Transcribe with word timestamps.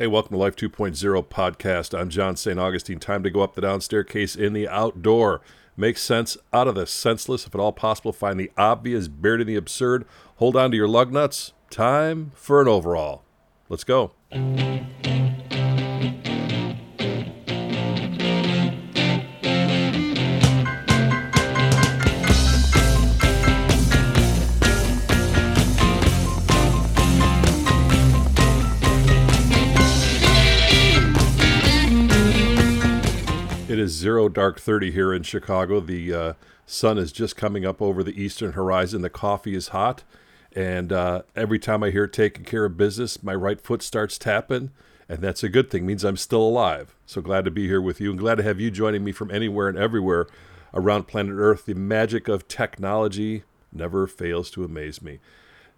Hey, 0.00 0.06
welcome 0.06 0.30
to 0.30 0.38
Life 0.38 0.56
2.0 0.56 1.26
podcast. 1.26 1.92
I'm 1.92 2.08
John 2.08 2.34
St. 2.34 2.58
Augustine. 2.58 2.98
Time 2.98 3.22
to 3.22 3.28
go 3.28 3.42
up 3.42 3.54
the 3.54 3.60
down 3.60 3.82
staircase 3.82 4.34
in 4.34 4.54
the 4.54 4.66
outdoor. 4.66 5.42
Make 5.76 5.98
sense 5.98 6.38
out 6.54 6.66
of 6.66 6.74
the 6.74 6.86
senseless, 6.86 7.46
if 7.46 7.54
at 7.54 7.60
all 7.60 7.72
possible. 7.72 8.10
Find 8.10 8.40
the 8.40 8.50
obvious, 8.56 9.08
buried 9.08 9.42
in 9.42 9.46
the 9.46 9.56
absurd. 9.56 10.06
Hold 10.36 10.56
on 10.56 10.70
to 10.70 10.76
your 10.78 10.88
lug 10.88 11.12
nuts. 11.12 11.52
Time 11.68 12.32
for 12.34 12.62
an 12.62 12.68
overall. 12.68 13.24
Let's 13.68 13.84
go. 13.84 14.12
Zero 34.00 34.28
dark 34.28 34.58
30 34.58 34.90
here 34.92 35.12
in 35.12 35.22
Chicago. 35.22 35.78
The 35.80 36.14
uh, 36.14 36.32
sun 36.66 36.98
is 36.98 37.12
just 37.12 37.36
coming 37.36 37.66
up 37.66 37.82
over 37.82 38.02
the 38.02 38.20
eastern 38.20 38.52
horizon. 38.52 39.02
The 39.02 39.10
coffee 39.10 39.54
is 39.54 39.68
hot. 39.68 40.02
And 40.56 40.92
uh, 40.92 41.22
every 41.36 41.58
time 41.58 41.82
I 41.82 41.90
hear 41.90 42.06
taking 42.06 42.44
care 42.44 42.64
of 42.64 42.76
business, 42.76 43.22
my 43.22 43.34
right 43.34 43.60
foot 43.60 43.82
starts 43.82 44.18
tapping. 44.18 44.70
And 45.08 45.20
that's 45.20 45.42
a 45.42 45.48
good 45.48 45.70
thing, 45.70 45.84
it 45.84 45.86
means 45.86 46.04
I'm 46.04 46.16
still 46.16 46.42
alive. 46.42 46.94
So 47.04 47.20
glad 47.20 47.44
to 47.44 47.50
be 47.50 47.66
here 47.66 47.80
with 47.80 48.00
you 48.00 48.10
and 48.10 48.18
glad 48.18 48.36
to 48.36 48.44
have 48.44 48.60
you 48.60 48.70
joining 48.70 49.04
me 49.04 49.12
from 49.12 49.30
anywhere 49.30 49.68
and 49.68 49.76
everywhere 49.76 50.28
around 50.72 51.08
planet 51.08 51.34
Earth. 51.36 51.66
The 51.66 51.74
magic 51.74 52.28
of 52.28 52.48
technology 52.48 53.42
never 53.72 54.06
fails 54.06 54.50
to 54.52 54.64
amaze 54.64 55.02
me. 55.02 55.18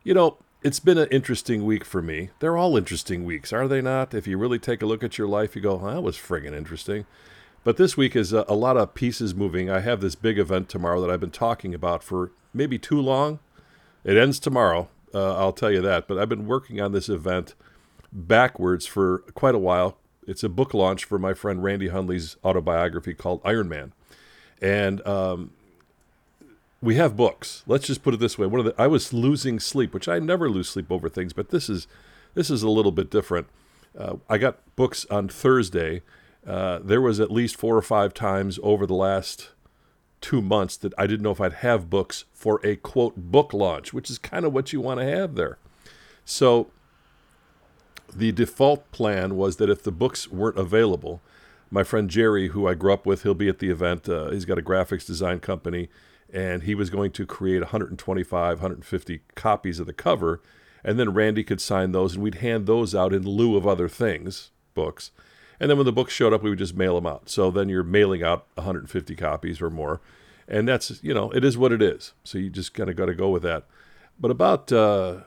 You 0.04 0.14
know, 0.14 0.38
it's 0.62 0.80
been 0.80 0.98
an 0.98 1.08
interesting 1.10 1.64
week 1.64 1.84
for 1.84 2.02
me. 2.02 2.30
They're 2.38 2.58
all 2.58 2.76
interesting 2.76 3.24
weeks, 3.24 3.52
are 3.52 3.66
they 3.66 3.80
not? 3.80 4.14
If 4.14 4.26
you 4.26 4.38
really 4.38 4.58
take 4.58 4.82
a 4.82 4.86
look 4.86 5.02
at 5.02 5.18
your 5.18 5.28
life, 5.28 5.56
you 5.56 5.62
go, 5.62 5.76
well, 5.76 5.94
that 5.94 6.02
was 6.02 6.16
friggin' 6.16 6.56
interesting. 6.56 7.06
But 7.64 7.76
this 7.76 7.96
week 7.96 8.16
is 8.16 8.32
a, 8.32 8.44
a, 8.48 8.54
lot 8.54 8.76
of 8.76 8.94
pieces 8.94 9.34
moving. 9.34 9.70
I 9.70 9.80
have 9.80 10.00
this 10.00 10.14
big 10.14 10.38
event 10.38 10.68
tomorrow 10.68 11.00
that 11.00 11.10
I've 11.10 11.20
been 11.20 11.30
talking 11.30 11.74
about 11.74 12.02
for 12.02 12.32
maybe 12.52 12.78
too 12.78 13.00
long. 13.00 13.38
It 14.04 14.16
ends 14.16 14.40
tomorrow, 14.40 14.88
uh, 15.14 15.36
I'll 15.36 15.52
tell 15.52 15.70
you 15.70 15.80
that. 15.82 16.08
But 16.08 16.18
I've 16.18 16.28
been 16.28 16.46
working 16.46 16.80
on 16.80 16.92
this 16.92 17.08
event 17.08 17.54
backwards 18.12 18.86
for 18.86 19.18
quite 19.34 19.54
a 19.54 19.60
while. 19.60 19.96
It's 20.26 20.42
a 20.42 20.48
book 20.48 20.74
launch 20.74 21.04
for 21.04 21.18
my 21.18 21.34
friend 21.34 21.62
Randy 21.62 21.88
Hundley's 21.88 22.36
autobiography 22.44 23.14
called 23.14 23.40
Iron 23.44 23.68
Man. 23.68 23.92
And 24.60 25.04
um, 25.06 25.52
we 26.80 26.96
have 26.96 27.16
books. 27.16 27.62
Let's 27.66 27.86
just 27.86 28.02
put 28.02 28.14
it 28.14 28.20
this 28.20 28.36
way. 28.36 28.46
One 28.46 28.60
of 28.60 28.66
the, 28.66 28.74
I 28.80 28.88
was 28.88 29.12
losing 29.12 29.60
sleep, 29.60 29.94
which 29.94 30.08
I 30.08 30.18
never 30.18 30.50
lose 30.50 30.68
sleep 30.68 30.90
over 30.90 31.08
things, 31.08 31.32
but 31.32 31.50
this 31.50 31.68
is 31.68 31.86
this 32.34 32.50
is 32.50 32.62
a 32.62 32.70
little 32.70 32.92
bit 32.92 33.10
different. 33.10 33.46
Uh, 33.96 34.16
I 34.28 34.38
got 34.38 34.58
books 34.74 35.06
on 35.10 35.28
Thursday 35.28 36.02
uh, 36.46 36.80
there 36.82 37.00
was 37.00 37.20
at 37.20 37.30
least 37.30 37.56
four 37.56 37.76
or 37.76 37.82
five 37.82 38.14
times 38.14 38.58
over 38.62 38.86
the 38.86 38.94
last 38.94 39.50
two 40.20 40.40
months 40.40 40.76
that 40.76 40.92
I 40.96 41.06
didn't 41.06 41.22
know 41.22 41.32
if 41.32 41.40
I'd 41.40 41.54
have 41.54 41.90
books 41.90 42.24
for 42.32 42.60
a 42.64 42.76
quote 42.76 43.16
book 43.16 43.52
launch, 43.52 43.92
which 43.92 44.10
is 44.10 44.18
kind 44.18 44.44
of 44.44 44.52
what 44.52 44.72
you 44.72 44.80
want 44.80 45.00
to 45.00 45.06
have 45.06 45.34
there. 45.34 45.58
So 46.24 46.70
the 48.14 48.32
default 48.32 48.90
plan 48.92 49.36
was 49.36 49.56
that 49.56 49.70
if 49.70 49.82
the 49.82 49.92
books 49.92 50.30
weren't 50.30 50.58
available, 50.58 51.20
my 51.70 51.82
friend 51.82 52.10
Jerry, 52.10 52.48
who 52.48 52.68
I 52.68 52.74
grew 52.74 52.92
up 52.92 53.06
with, 53.06 53.22
he'll 53.22 53.34
be 53.34 53.48
at 53.48 53.58
the 53.58 53.70
event. 53.70 54.08
Uh, 54.08 54.30
he's 54.30 54.44
got 54.44 54.58
a 54.58 54.62
graphics 54.62 55.06
design 55.06 55.40
company, 55.40 55.88
and 56.32 56.64
he 56.64 56.74
was 56.74 56.90
going 56.90 57.10
to 57.12 57.26
create 57.26 57.60
125, 57.60 58.58
150 58.58 59.20
copies 59.34 59.80
of 59.80 59.86
the 59.86 59.92
cover, 59.92 60.40
and 60.84 60.98
then 60.98 61.14
Randy 61.14 61.42
could 61.42 61.60
sign 61.60 61.92
those, 61.92 62.14
and 62.14 62.22
we'd 62.22 62.36
hand 62.36 62.66
those 62.66 62.94
out 62.94 63.14
in 63.14 63.22
lieu 63.22 63.56
of 63.56 63.66
other 63.66 63.88
things, 63.88 64.50
books. 64.74 65.12
And 65.62 65.70
then 65.70 65.78
when 65.78 65.86
the 65.86 65.92
books 65.92 66.12
showed 66.12 66.32
up, 66.32 66.42
we 66.42 66.50
would 66.50 66.58
just 66.58 66.76
mail 66.76 66.96
them 66.96 67.06
out. 67.06 67.28
So 67.28 67.48
then 67.52 67.68
you're 67.68 67.84
mailing 67.84 68.20
out 68.20 68.46
150 68.56 69.14
copies 69.14 69.62
or 69.62 69.70
more. 69.70 70.00
And 70.48 70.66
that's, 70.66 71.00
you 71.04 71.14
know, 71.14 71.30
it 71.30 71.44
is 71.44 71.56
what 71.56 71.70
it 71.70 71.80
is. 71.80 72.14
So 72.24 72.36
you 72.36 72.50
just 72.50 72.74
kind 72.74 72.90
of 72.90 72.96
got 72.96 73.06
to 73.06 73.14
go 73.14 73.30
with 73.30 73.44
that. 73.44 73.66
But 74.18 74.32
about 74.32 74.72
uh, 74.72 75.18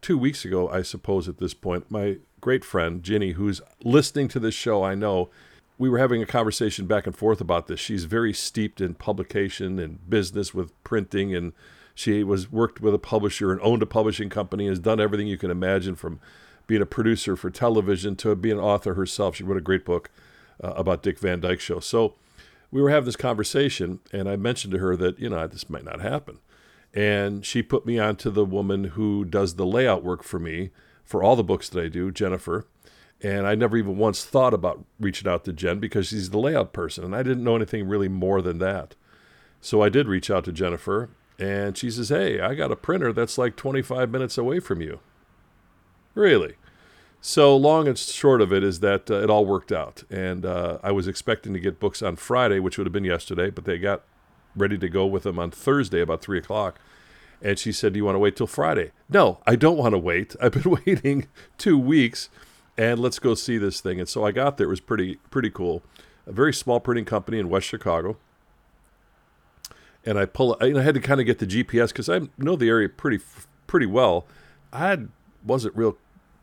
two 0.00 0.18
weeks 0.18 0.44
ago, 0.44 0.68
I 0.68 0.82
suppose 0.82 1.28
at 1.28 1.38
this 1.38 1.54
point, 1.54 1.92
my 1.92 2.16
great 2.40 2.64
friend, 2.64 3.04
Ginny, 3.04 3.32
who's 3.32 3.60
listening 3.84 4.26
to 4.30 4.40
this 4.40 4.52
show, 4.52 4.82
I 4.82 4.96
know, 4.96 5.30
we 5.78 5.88
were 5.88 5.98
having 5.98 6.24
a 6.24 6.26
conversation 6.26 6.86
back 6.86 7.06
and 7.06 7.14
forth 7.14 7.40
about 7.40 7.68
this. 7.68 7.78
She's 7.78 8.02
very 8.02 8.32
steeped 8.32 8.80
in 8.80 8.94
publication 8.94 9.78
and 9.78 10.10
business 10.10 10.52
with 10.52 10.72
printing 10.82 11.36
and 11.36 11.52
she 11.94 12.24
was 12.24 12.50
worked 12.50 12.80
with 12.80 12.94
a 12.94 12.98
publisher 12.98 13.52
and 13.52 13.60
owned 13.60 13.82
a 13.82 13.86
publishing 13.86 14.28
company 14.28 14.66
has 14.66 14.80
done 14.80 14.98
everything 14.98 15.28
you 15.28 15.38
can 15.38 15.52
imagine 15.52 15.94
from 15.94 16.18
being 16.68 16.82
a 16.82 16.86
producer 16.86 17.34
for 17.34 17.50
television 17.50 18.14
to 18.14 18.36
being 18.36 18.58
an 18.58 18.62
author 18.62 18.94
herself. 18.94 19.34
She 19.34 19.42
wrote 19.42 19.56
a 19.56 19.62
great 19.62 19.84
book 19.84 20.10
uh, 20.62 20.74
about 20.76 21.02
Dick 21.02 21.18
Van 21.18 21.40
Dyke 21.40 21.58
Show. 21.58 21.80
So 21.80 22.14
we 22.70 22.80
were 22.80 22.90
having 22.90 23.06
this 23.06 23.16
conversation, 23.16 23.98
and 24.12 24.28
I 24.28 24.36
mentioned 24.36 24.72
to 24.74 24.78
her 24.78 24.94
that, 24.96 25.18
you 25.18 25.30
know, 25.30 25.46
this 25.48 25.68
might 25.68 25.84
not 25.84 26.00
happen. 26.00 26.38
And 26.94 27.44
she 27.44 27.62
put 27.62 27.86
me 27.86 27.98
on 27.98 28.16
to 28.16 28.30
the 28.30 28.44
woman 28.44 28.84
who 28.84 29.24
does 29.24 29.54
the 29.54 29.66
layout 29.66 30.04
work 30.04 30.22
for 30.22 30.38
me 30.38 30.70
for 31.04 31.22
all 31.22 31.36
the 31.36 31.42
books 31.42 31.68
that 31.70 31.82
I 31.82 31.88
do, 31.88 32.10
Jennifer. 32.10 32.66
And 33.22 33.46
I 33.46 33.54
never 33.54 33.76
even 33.76 33.96
once 33.96 34.24
thought 34.24 34.54
about 34.54 34.84
reaching 35.00 35.28
out 35.28 35.44
to 35.46 35.52
Jen 35.52 35.80
because 35.80 36.08
she's 36.08 36.30
the 36.30 36.38
layout 36.38 36.72
person, 36.72 37.02
and 37.02 37.16
I 37.16 37.22
didn't 37.22 37.42
know 37.42 37.56
anything 37.56 37.88
really 37.88 38.08
more 38.08 38.40
than 38.42 38.58
that. 38.58 38.94
So 39.60 39.82
I 39.82 39.88
did 39.88 40.06
reach 40.06 40.30
out 40.30 40.44
to 40.44 40.52
Jennifer, 40.52 41.10
and 41.38 41.76
she 41.76 41.90
says, 41.90 42.10
Hey, 42.10 42.40
I 42.40 42.54
got 42.54 42.70
a 42.70 42.76
printer 42.76 43.12
that's 43.12 43.38
like 43.38 43.56
25 43.56 44.10
minutes 44.10 44.38
away 44.38 44.60
from 44.60 44.80
you. 44.80 45.00
Really? 46.18 46.54
So 47.20 47.56
long 47.56 47.86
and 47.86 47.96
short 47.96 48.40
of 48.40 48.52
it 48.52 48.64
is 48.64 48.80
that 48.80 49.08
uh, 49.08 49.22
it 49.22 49.30
all 49.30 49.46
worked 49.46 49.70
out, 49.70 50.02
and 50.10 50.44
uh, 50.44 50.78
I 50.82 50.90
was 50.90 51.06
expecting 51.06 51.52
to 51.52 51.60
get 51.60 51.78
books 51.78 52.02
on 52.02 52.16
Friday, 52.16 52.58
which 52.58 52.76
would 52.76 52.88
have 52.88 52.92
been 52.92 53.04
yesterday, 53.04 53.50
but 53.50 53.66
they 53.66 53.78
got 53.78 54.02
ready 54.56 54.76
to 54.78 54.88
go 54.88 55.06
with 55.06 55.22
them 55.22 55.38
on 55.38 55.52
Thursday 55.52 56.00
about 56.00 56.20
three 56.20 56.38
o'clock. 56.38 56.80
And 57.40 57.56
she 57.56 57.70
said, 57.70 57.92
"Do 57.92 57.98
you 57.98 58.04
want 58.04 58.16
to 58.16 58.18
wait 58.18 58.34
till 58.34 58.48
Friday?" 58.48 58.90
No, 59.08 59.38
I 59.46 59.54
don't 59.54 59.76
want 59.76 59.92
to 59.92 59.98
wait. 59.98 60.34
I've 60.42 60.60
been 60.60 60.76
waiting 60.86 61.28
two 61.56 61.78
weeks, 61.78 62.30
and 62.76 62.98
let's 62.98 63.20
go 63.20 63.34
see 63.34 63.56
this 63.56 63.80
thing. 63.80 64.00
And 64.00 64.08
so 64.08 64.24
I 64.24 64.32
got 64.32 64.56
there. 64.56 64.66
It 64.66 64.70
was 64.70 64.80
pretty 64.80 65.20
pretty 65.30 65.50
cool. 65.50 65.84
A 66.26 66.32
very 66.32 66.52
small 66.52 66.80
printing 66.80 67.04
company 67.04 67.38
in 67.38 67.48
West 67.48 67.68
Chicago. 67.68 68.16
And 70.04 70.18
I 70.18 70.26
pull. 70.26 70.56
I 70.60 70.82
had 70.82 70.96
to 70.96 71.00
kind 71.00 71.20
of 71.20 71.26
get 71.26 71.38
the 71.38 71.46
GPS 71.46 71.90
because 71.90 72.08
I 72.08 72.22
know 72.36 72.56
the 72.56 72.68
area 72.68 72.88
pretty 72.88 73.20
pretty 73.68 73.86
well. 73.86 74.26
I 74.72 74.98
wasn't 75.44 75.76
real 75.76 75.96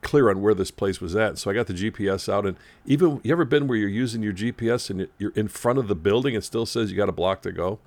clear 0.05 0.29
on 0.29 0.39
where 0.41 0.53
this 0.53 0.71
place 0.71 1.01
was 1.01 1.15
at. 1.15 1.37
So 1.37 1.49
I 1.49 1.53
got 1.53 1.67
the 1.67 1.73
GPS 1.73 2.31
out, 2.31 2.45
and 2.45 2.55
even 2.85 3.19
you 3.23 3.31
ever 3.31 3.43
been 3.43 3.67
where 3.67 3.77
you're 3.77 3.89
using 3.89 4.21
your 4.21 4.33
GPS 4.33 4.89
and 4.89 5.09
you're 5.17 5.33
in 5.35 5.47
front 5.47 5.79
of 5.79 5.87
the 5.87 5.95
building, 5.95 6.35
it 6.35 6.43
still 6.43 6.65
says 6.65 6.91
you 6.91 6.95
got 6.95 7.09
a 7.09 7.11
block 7.11 7.41
to 7.41 7.51
go. 7.51 7.79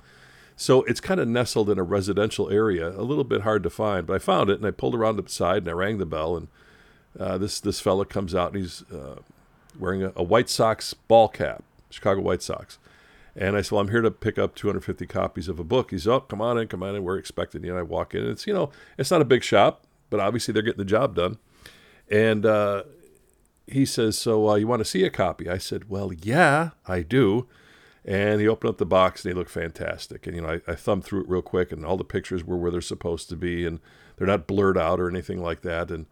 So 0.56 0.83
it's 0.83 1.01
kind 1.01 1.21
of 1.21 1.29
nestled 1.29 1.71
in 1.71 1.79
a 1.79 1.84
residential 1.84 2.51
area, 2.51 2.89
a 2.89 3.03
little 3.03 3.23
bit 3.23 3.43
hard 3.43 3.62
to 3.62 3.71
find. 3.71 4.05
But 4.06 4.17
I 4.17 4.19
found 4.19 4.51
it, 4.51 4.59
and 4.59 4.67
I 4.67 4.73
pulled 4.73 4.97
around 4.97 5.17
the 5.17 5.29
side, 5.31 5.59
and 5.59 5.69
I 5.69 5.73
rang 5.73 5.99
the 5.99 6.06
bell, 6.06 6.37
and 6.37 6.49
uh, 7.19 7.39
this 7.39 7.61
this 7.61 7.81
fella 7.81 8.05
comes 8.05 8.35
out, 8.35 8.53
and 8.53 8.62
he's 8.62 8.83
uh, 8.93 9.21
wearing 9.79 10.03
a, 10.03 10.12
a 10.17 10.23
White 10.25 10.50
Sox 10.50 10.95
ball 10.95 11.29
cap, 11.29 11.62
Chicago 11.89 12.21
White 12.21 12.43
Sox. 12.43 12.79
And 13.37 13.56
I 13.56 13.62
said, 13.62 13.73
well, 13.73 13.81
I'm 13.83 13.91
here 13.91 14.00
to 14.00 14.11
pick 14.11 14.37
up 14.37 14.56
250 14.56 15.06
copies 15.06 15.49
of 15.49 15.61
a 15.61 15.65
book. 15.65 15.93
He's, 15.93 16.09
oh, 16.09 16.19
come 16.19 16.41
on 16.41 16.59
in, 16.59 16.67
come 16.67 16.83
on 16.83 16.97
in. 16.97 17.05
We're 17.05 17.19
expecting 17.19 17.62
you. 17.62 17.71
And 17.71 17.79
I 17.79 17.83
walk 17.83 18.12
in. 18.12 18.23
And 18.23 18.31
it's, 18.31 18.49
you 18.49 18.53
know, 18.53 18.71
it's 18.99 19.12
not 19.12 19.23
a 19.23 19.25
big 19.25 19.45
shop, 19.45 19.85
but 20.11 20.19
obviously 20.19 20.53
they're 20.53 20.62
getting 20.62 20.79
the 20.79 20.85
job 20.85 21.15
done. 21.15 21.39
And 22.11 22.47
uh, 22.47 22.85
he 23.67 23.85
says, 23.85 24.19
So 24.19 24.49
uh, 24.49 24.55
you 24.57 24.67
want 24.67 24.81
to 24.81 24.85
see 24.85 25.05
a 25.05 25.11
copy? 25.11 25.49
I 25.49 25.59
said, 25.59 25.89
Well, 25.89 26.13
yeah, 26.13 26.71
I 26.87 27.03
do. 27.03 27.47
And 28.05 28.41
he 28.41 28.49
opened 28.49 28.71
up 28.71 28.79
the 28.79 28.87
box 28.87 29.25
and 29.25 29.31
they 29.31 29.39
look 29.39 29.51
fantastic. 29.51 30.27
And, 30.27 30.35
you 30.35 30.43
know, 30.43 30.61
I, 30.67 30.73
I 30.73 30.75
thumbed 30.75 31.05
through 31.05 31.23
it 31.23 31.29
real 31.29 31.43
quick 31.43 31.71
and 31.71 31.85
all 31.85 31.99
the 31.99 32.05
pictures 32.05 32.43
were 32.43 32.57
where 32.57 32.71
they're 32.71 32.81
supposed 32.81 33.29
to 33.29 33.37
be 33.37 33.67
and 33.67 33.81
they're 34.17 34.27
not 34.27 34.47
blurred 34.47 34.79
out 34.79 34.99
or 34.99 35.11
anything 35.11 35.43
like 35.43 35.61
that. 35.63 35.91
And, 35.91 36.07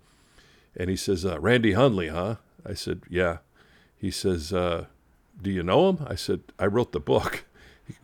and 0.76 0.90
he 0.90 0.96
says, 0.96 1.24
uh, 1.24 1.40
Randy 1.40 1.72
Hundley, 1.72 2.08
huh? 2.08 2.36
I 2.66 2.74
said, 2.74 3.02
Yeah. 3.08 3.38
He 3.98 4.10
says, 4.10 4.52
uh, 4.52 4.86
Do 5.40 5.50
you 5.50 5.62
know 5.62 5.88
him? 5.88 6.06
I 6.06 6.16
said, 6.16 6.42
I 6.58 6.66
wrote 6.66 6.92
the 6.92 7.00
book. 7.00 7.44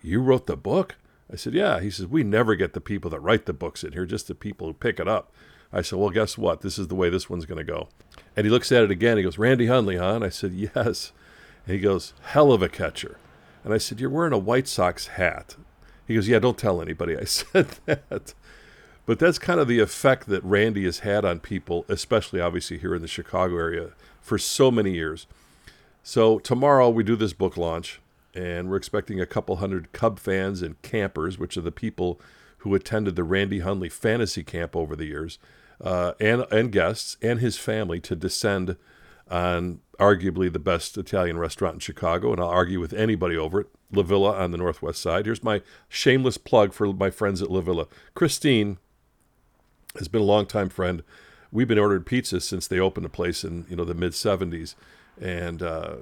You 0.00 0.20
wrote 0.20 0.46
the 0.46 0.56
book? 0.56 0.94
I 1.31 1.34
said, 1.34 1.55
Yeah. 1.55 1.81
He 1.81 1.90
says, 1.90 2.06
We 2.06 2.22
never 2.22 2.55
get 2.55 2.72
the 2.72 2.81
people 2.81 3.11
that 3.11 3.20
write 3.20 3.46
the 3.46 3.52
books 3.52 3.82
in 3.82 3.93
here, 3.93 4.06
just 4.06 4.28
the 4.28 4.34
people 4.34 4.69
who 4.69 4.75
pick 4.75 5.00
it 5.00 5.08
up. 5.08 5.32
I 5.72 5.82
said, 5.82 5.98
Well, 5.98 6.10
guess 6.10 6.36
what? 6.36 6.60
This 6.60 6.78
is 6.78 6.88
the 6.88 6.94
way 6.94 7.08
this 7.08 7.30
one's 7.30 7.46
going 7.46 7.64
to 7.64 7.72
go. 7.72 7.88
And 8.36 8.44
he 8.44 8.50
looks 8.50 8.70
at 8.70 8.82
it 8.82 8.90
again. 8.90 9.16
He 9.16 9.22
goes, 9.22 9.38
Randy 9.38 9.66
Hundley, 9.66 9.96
huh? 9.96 10.14
And 10.14 10.24
I 10.24 10.28
said, 10.28 10.52
Yes. 10.52 11.12
And 11.66 11.74
he 11.74 11.80
goes, 11.80 12.12
Hell 12.22 12.52
of 12.52 12.62
a 12.62 12.69
catcher. 12.69 13.16
And 13.64 13.72
I 13.72 13.78
said, 13.78 14.00
You're 14.00 14.10
wearing 14.10 14.32
a 14.32 14.38
White 14.38 14.69
Sox 14.69 15.08
hat. 15.08 15.56
He 16.06 16.14
goes, 16.14 16.28
Yeah, 16.28 16.38
don't 16.38 16.58
tell 16.58 16.82
anybody 16.82 17.16
I 17.16 17.24
said 17.24 17.69
that. 17.86 18.34
But 19.04 19.19
that's 19.19 19.38
kind 19.38 19.58
of 19.58 19.66
the 19.66 19.80
effect 19.80 20.28
that 20.28 20.44
Randy 20.44 20.84
has 20.84 21.00
had 21.00 21.24
on 21.24 21.40
people, 21.40 21.84
especially 21.88 22.40
obviously 22.40 22.78
here 22.78 22.94
in 22.94 23.02
the 23.02 23.08
Chicago 23.08 23.56
area, 23.56 23.90
for 24.20 24.38
so 24.38 24.70
many 24.70 24.92
years. 24.92 25.26
So 26.04 26.38
tomorrow 26.38 26.88
we 26.88 27.02
do 27.02 27.16
this 27.16 27.32
book 27.32 27.56
launch, 27.56 28.00
and 28.34 28.70
we're 28.70 28.76
expecting 28.76 29.20
a 29.20 29.26
couple 29.26 29.56
hundred 29.56 29.92
Cub 29.92 30.20
fans 30.20 30.62
and 30.62 30.80
campers, 30.82 31.38
which 31.38 31.56
are 31.56 31.62
the 31.62 31.72
people 31.72 32.20
who 32.58 32.75
attended 32.76 33.16
the 33.16 33.25
Randy 33.25 33.58
Hundley 33.58 33.88
fantasy 33.88 34.44
camp 34.44 34.76
over 34.76 34.94
the 34.94 35.06
years 35.06 35.38
uh, 35.82 36.12
and 36.20 36.46
and 36.50 36.73
guests 36.73 37.17
and 37.20 37.40
his 37.40 37.58
family 37.58 38.00
to 38.00 38.17
descend 38.17 38.76
on 39.31 39.81
arguably 39.99 40.52
the 40.52 40.58
best 40.58 40.96
Italian 40.96 41.38
restaurant 41.38 41.75
in 41.75 41.81
Chicago, 41.81 42.32
and 42.32 42.40
I'll 42.40 42.49
argue 42.49 42.81
with 42.81 42.93
anybody 42.93 43.37
over 43.37 43.61
it. 43.61 43.67
La 43.94 44.02
Villa 44.02 44.32
on 44.32 44.52
the 44.52 44.58
northwest 44.58 45.02
side. 45.02 45.26
Here's 45.26 45.44
my 45.44 45.61
shameless 45.88 46.38
plug 46.38 46.73
for 46.73 46.93
my 46.93 47.11
friends 47.11 47.43
at 47.43 47.50
La 47.50 47.61
Villa. 47.61 47.87
Christine 48.14 48.79
has 49.99 50.08
been 50.08 50.23
a 50.23 50.25
longtime 50.25 50.70
friend. 50.70 51.02
We've 51.50 51.69
been 51.69 51.79
ordering 51.79 52.05
pizzas 52.05 52.43
since 52.43 52.67
they 52.67 52.81
opened 52.81 53.05
the 53.05 53.11
place 53.11 53.44
in 53.44 53.67
you 53.69 53.76
know 53.76 53.85
the 53.85 53.94
mid 53.94 54.12
'70s, 54.12 54.75
and 55.20 55.62
uh, 55.62 55.96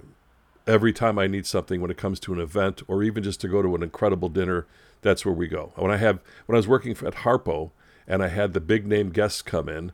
every 0.67 0.93
time 0.93 1.19
I 1.19 1.27
need 1.27 1.47
something 1.47 1.81
when 1.81 1.91
it 1.91 1.97
comes 1.97 2.21
to 2.21 2.33
an 2.33 2.41
event 2.41 2.83
or 2.87 3.03
even 3.03 3.23
just 3.23 3.41
to 3.41 3.49
go 3.49 3.61
to 3.63 3.75
an 3.75 3.83
incredible 3.83 4.29
dinner, 4.29 4.67
that's 5.03 5.25
where 5.25 5.35
we 5.35 5.49
go. 5.49 5.73
When 5.75 5.91
I 5.91 5.97
have 5.97 6.21
when 6.47 6.55
I 6.55 6.59
was 6.59 6.69
working 6.69 6.93
at 6.93 7.15
Harpo 7.17 7.73
and 8.11 8.25
I 8.25 8.29
had 8.29 8.53
the 8.53 8.61
big 8.61 8.89
name 8.89 9.11
guests 9.11 9.41
come 9.41 9.69
in, 9.69 9.93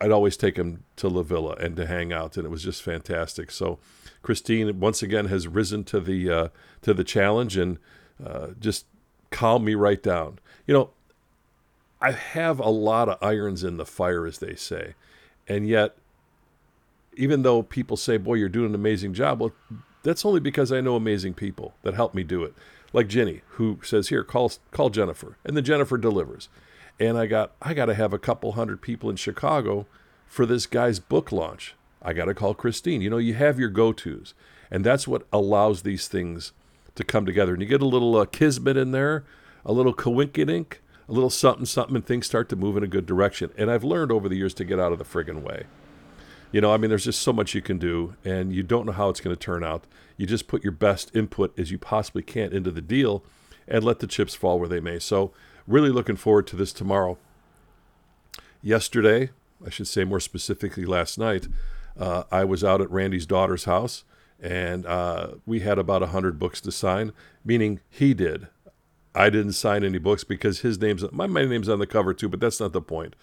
I'd 0.00 0.10
always 0.10 0.38
take 0.38 0.54
them 0.54 0.84
to 0.96 1.08
La 1.08 1.22
Villa 1.22 1.54
and 1.60 1.76
to 1.76 1.86
hang 1.86 2.14
out, 2.14 2.38
and 2.38 2.46
it 2.46 2.48
was 2.48 2.62
just 2.62 2.82
fantastic. 2.82 3.50
So, 3.50 3.78
Christine 4.22 4.80
once 4.80 5.02
again 5.02 5.26
has 5.26 5.46
risen 5.46 5.84
to 5.84 6.00
the 6.00 6.30
uh, 6.30 6.48
to 6.82 6.94
the 6.94 7.04
challenge 7.04 7.58
and 7.58 7.78
uh, 8.24 8.48
just 8.58 8.86
calmed 9.30 9.66
me 9.66 9.74
right 9.74 10.02
down. 10.02 10.38
You 10.66 10.74
know, 10.74 10.90
I 12.00 12.12
have 12.12 12.58
a 12.58 12.70
lot 12.70 13.10
of 13.10 13.18
irons 13.20 13.62
in 13.62 13.76
the 13.76 13.84
fire, 13.84 14.26
as 14.26 14.38
they 14.38 14.54
say, 14.54 14.94
and 15.46 15.68
yet, 15.68 15.94
even 17.16 17.42
though 17.42 17.62
people 17.62 17.98
say, 17.98 18.16
"Boy, 18.16 18.34
you're 18.34 18.48
doing 18.48 18.70
an 18.70 18.74
amazing 18.74 19.12
job," 19.12 19.40
well, 19.40 19.52
that's 20.04 20.24
only 20.24 20.40
because 20.40 20.72
I 20.72 20.80
know 20.80 20.96
amazing 20.96 21.34
people 21.34 21.74
that 21.82 21.92
help 21.92 22.14
me 22.14 22.22
do 22.22 22.44
it. 22.44 22.54
Like 22.94 23.08
Jenny, 23.08 23.42
who 23.50 23.78
says, 23.82 24.08
"Here, 24.08 24.24
call 24.24 24.52
call 24.70 24.88
Jennifer," 24.88 25.36
and 25.44 25.54
then 25.54 25.64
Jennifer 25.64 25.98
delivers 25.98 26.48
and 27.00 27.18
I 27.18 27.26
got 27.26 27.52
I 27.62 27.74
got 27.74 27.86
to 27.86 27.94
have 27.94 28.12
a 28.12 28.18
couple 28.18 28.52
hundred 28.52 28.82
people 28.82 29.10
in 29.10 29.16
Chicago 29.16 29.86
for 30.26 30.46
this 30.46 30.66
guy's 30.66 30.98
book 30.98 31.32
launch. 31.32 31.74
I 32.02 32.12
got 32.12 32.26
to 32.26 32.34
call 32.34 32.54
Christine. 32.54 33.00
You 33.00 33.10
know, 33.10 33.18
you 33.18 33.34
have 33.34 33.58
your 33.58 33.70
go-tos, 33.70 34.34
and 34.70 34.84
that's 34.84 35.08
what 35.08 35.26
allows 35.32 35.82
these 35.82 36.06
things 36.06 36.52
to 36.94 37.04
come 37.04 37.26
together. 37.26 37.52
And 37.52 37.62
you 37.62 37.68
get 37.68 37.82
a 37.82 37.86
little 37.86 38.16
uh, 38.16 38.26
kismet 38.26 38.76
in 38.76 38.92
there, 38.92 39.24
a 39.64 39.72
little 39.72 39.94
coinkydink, 39.94 40.74
a 41.08 41.12
little 41.12 41.30
something 41.30 41.64
something, 41.64 41.96
and 41.96 42.06
things 42.06 42.26
start 42.26 42.48
to 42.50 42.56
move 42.56 42.76
in 42.76 42.84
a 42.84 42.88
good 42.88 43.06
direction. 43.06 43.50
And 43.56 43.70
I've 43.70 43.84
learned 43.84 44.12
over 44.12 44.28
the 44.28 44.36
years 44.36 44.54
to 44.54 44.64
get 44.64 44.78
out 44.78 44.92
of 44.92 44.98
the 44.98 45.04
friggin' 45.04 45.42
way. 45.42 45.64
You 46.52 46.60
know, 46.60 46.72
I 46.72 46.76
mean, 46.76 46.88
there's 46.88 47.04
just 47.04 47.20
so 47.20 47.32
much 47.32 47.54
you 47.54 47.60
can 47.60 47.78
do, 47.78 48.14
and 48.24 48.52
you 48.52 48.62
don't 48.62 48.86
know 48.86 48.92
how 48.92 49.08
it's 49.10 49.20
going 49.20 49.34
to 49.34 49.40
turn 49.40 49.62
out. 49.62 49.84
You 50.16 50.26
just 50.26 50.48
put 50.48 50.62
your 50.62 50.72
best 50.72 51.14
input 51.14 51.58
as 51.58 51.70
you 51.70 51.78
possibly 51.78 52.22
can 52.22 52.52
into 52.52 52.70
the 52.70 52.80
deal, 52.80 53.22
and 53.66 53.84
let 53.84 53.98
the 53.98 54.06
chips 54.06 54.34
fall 54.34 54.58
where 54.58 54.68
they 54.68 54.80
may. 54.80 54.98
So 54.98 55.32
really 55.68 55.90
looking 55.90 56.16
forward 56.16 56.46
to 56.48 56.56
this 56.56 56.72
tomorrow. 56.72 57.18
Yesterday, 58.62 59.30
I 59.64 59.70
should 59.70 59.86
say 59.86 60.02
more 60.02 60.18
specifically 60.18 60.84
last 60.84 61.18
night, 61.18 61.46
uh, 61.96 62.24
I 62.32 62.44
was 62.44 62.64
out 62.64 62.80
at 62.80 62.90
Randy's 62.90 63.26
daughter's 63.26 63.64
house 63.64 64.04
and 64.40 64.86
uh, 64.86 65.34
we 65.46 65.60
had 65.60 65.78
about 65.78 66.00
100 66.00 66.38
books 66.38 66.60
to 66.62 66.72
sign, 66.72 67.12
meaning 67.44 67.80
he 67.88 68.14
did. 68.14 68.48
I 69.14 69.30
didn't 69.30 69.54
sign 69.54 69.84
any 69.84 69.98
books 69.98 70.22
because 70.22 70.60
his 70.60 70.80
name's 70.80 71.04
my, 71.10 71.26
my 71.26 71.44
name's 71.44 71.68
on 71.68 71.80
the 71.80 71.86
cover 71.86 72.14
too, 72.14 72.28
but 72.28 72.40
that's 72.40 72.60
not 72.60 72.72
the 72.72 72.80
point. 72.80 73.16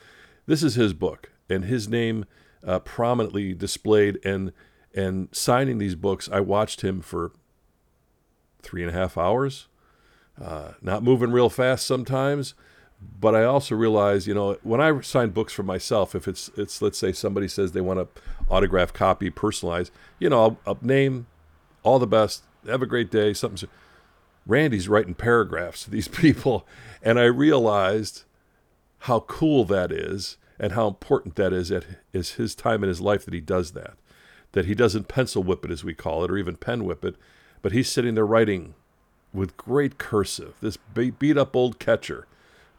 This 0.45 0.61
is 0.61 0.75
his 0.75 0.93
book, 0.93 1.31
and 1.49 1.65
his 1.65 1.87
name 1.87 2.25
uh, 2.65 2.79
prominently 2.79 3.53
displayed. 3.53 4.19
And 4.25 4.51
and 4.93 5.29
signing 5.31 5.77
these 5.77 5.95
books, 5.95 6.27
I 6.29 6.41
watched 6.41 6.81
him 6.81 7.01
for 7.01 7.31
three 8.61 8.81
and 8.81 8.89
a 8.89 8.93
half 8.93 9.17
hours, 9.17 9.67
uh, 10.41 10.71
not 10.81 11.03
moving 11.03 11.31
real 11.31 11.49
fast 11.49 11.85
sometimes. 11.85 12.53
But 13.19 13.35
I 13.35 13.43
also 13.43 13.75
realize, 13.75 14.25
you 14.25 14.33
know, 14.33 14.57
when 14.63 14.81
I 14.81 15.01
sign 15.01 15.29
books 15.29 15.53
for 15.53 15.63
myself, 15.63 16.15
if 16.15 16.27
it's 16.27 16.49
it's 16.57 16.81
let's 16.81 16.97
say 16.97 17.11
somebody 17.11 17.47
says 17.47 17.71
they 17.71 17.81
want 17.81 17.99
a 17.99 18.07
autograph 18.49 18.93
copy, 18.93 19.29
personalized, 19.29 19.91
you 20.17 20.29
know, 20.29 20.41
I'll, 20.41 20.59
I'll 20.65 20.77
name 20.81 21.27
all 21.83 21.99
the 21.99 22.07
best, 22.07 22.43
have 22.65 22.81
a 22.81 22.87
great 22.87 23.11
day, 23.11 23.33
something. 23.33 23.69
Randy's 24.47 24.87
writing 24.87 25.13
paragraphs 25.13 25.83
to 25.83 25.91
these 25.91 26.07
people, 26.23 26.65
and 27.01 27.19
I 27.19 27.25
realized 27.25 28.23
how 28.99 29.21
cool 29.21 29.65
that 29.65 29.91
is 29.91 30.37
and 30.59 30.71
how 30.71 30.87
important 30.87 31.35
that 31.35 31.53
is 31.53 31.71
at 31.71 31.85
is 32.13 32.33
his 32.33 32.55
time 32.55 32.83
in 32.83 32.89
his 32.89 33.01
life 33.01 33.25
that 33.25 33.33
he 33.33 33.41
does 33.41 33.71
that. 33.73 33.95
That 34.53 34.65
he 34.65 34.73
doesn't 34.73 35.09
pencil 35.09 35.43
whip 35.43 35.65
it 35.65 35.71
as 35.71 35.83
we 35.83 35.93
call 35.93 36.23
it, 36.23 36.31
or 36.31 36.37
even 36.37 36.55
pen 36.55 36.85
whip 36.85 37.03
it, 37.03 37.15
but 37.61 37.73
he's 37.73 37.89
sitting 37.89 38.15
there 38.15 38.25
writing 38.25 38.73
with 39.35 39.57
great 39.57 39.97
cursive, 39.97 40.55
this 40.61 40.77
beat 40.77 41.37
up 41.37 41.55
old 41.55 41.79
catcher 41.79 42.27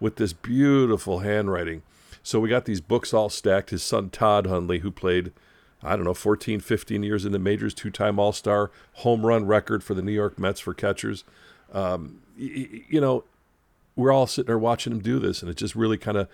with 0.00 0.16
this 0.16 0.32
beautiful 0.32 1.20
handwriting. 1.20 1.82
So 2.22 2.40
we 2.40 2.48
got 2.48 2.64
these 2.64 2.80
books 2.80 3.14
all 3.14 3.28
stacked. 3.28 3.70
His 3.70 3.82
son 3.82 4.10
Todd 4.10 4.46
Hundley, 4.46 4.80
who 4.80 4.90
played, 4.90 5.32
I 5.82 5.94
don't 5.94 6.04
know, 6.04 6.14
14, 6.14 6.60
15 6.60 7.02
years 7.02 7.24
in 7.24 7.32
the 7.32 7.38
majors, 7.38 7.74
two 7.74 7.90
time 7.90 8.18
All 8.18 8.32
Star, 8.32 8.70
home 8.94 9.24
run 9.24 9.46
record 9.46 9.84
for 9.84 9.94
the 9.94 10.02
New 10.02 10.12
York 10.12 10.38
Mets 10.38 10.60
for 10.60 10.74
catchers. 10.74 11.24
Um, 11.72 12.22
you, 12.36 12.82
you 12.88 13.00
know, 13.00 13.24
we're 13.94 14.12
all 14.12 14.26
sitting 14.26 14.46
there 14.46 14.58
watching 14.58 14.92
him 14.92 15.00
do 15.00 15.18
this, 15.18 15.40
and 15.40 15.50
it 15.50 15.56
just 15.56 15.74
really 15.74 15.98
kind 15.98 16.16
of 16.16 16.28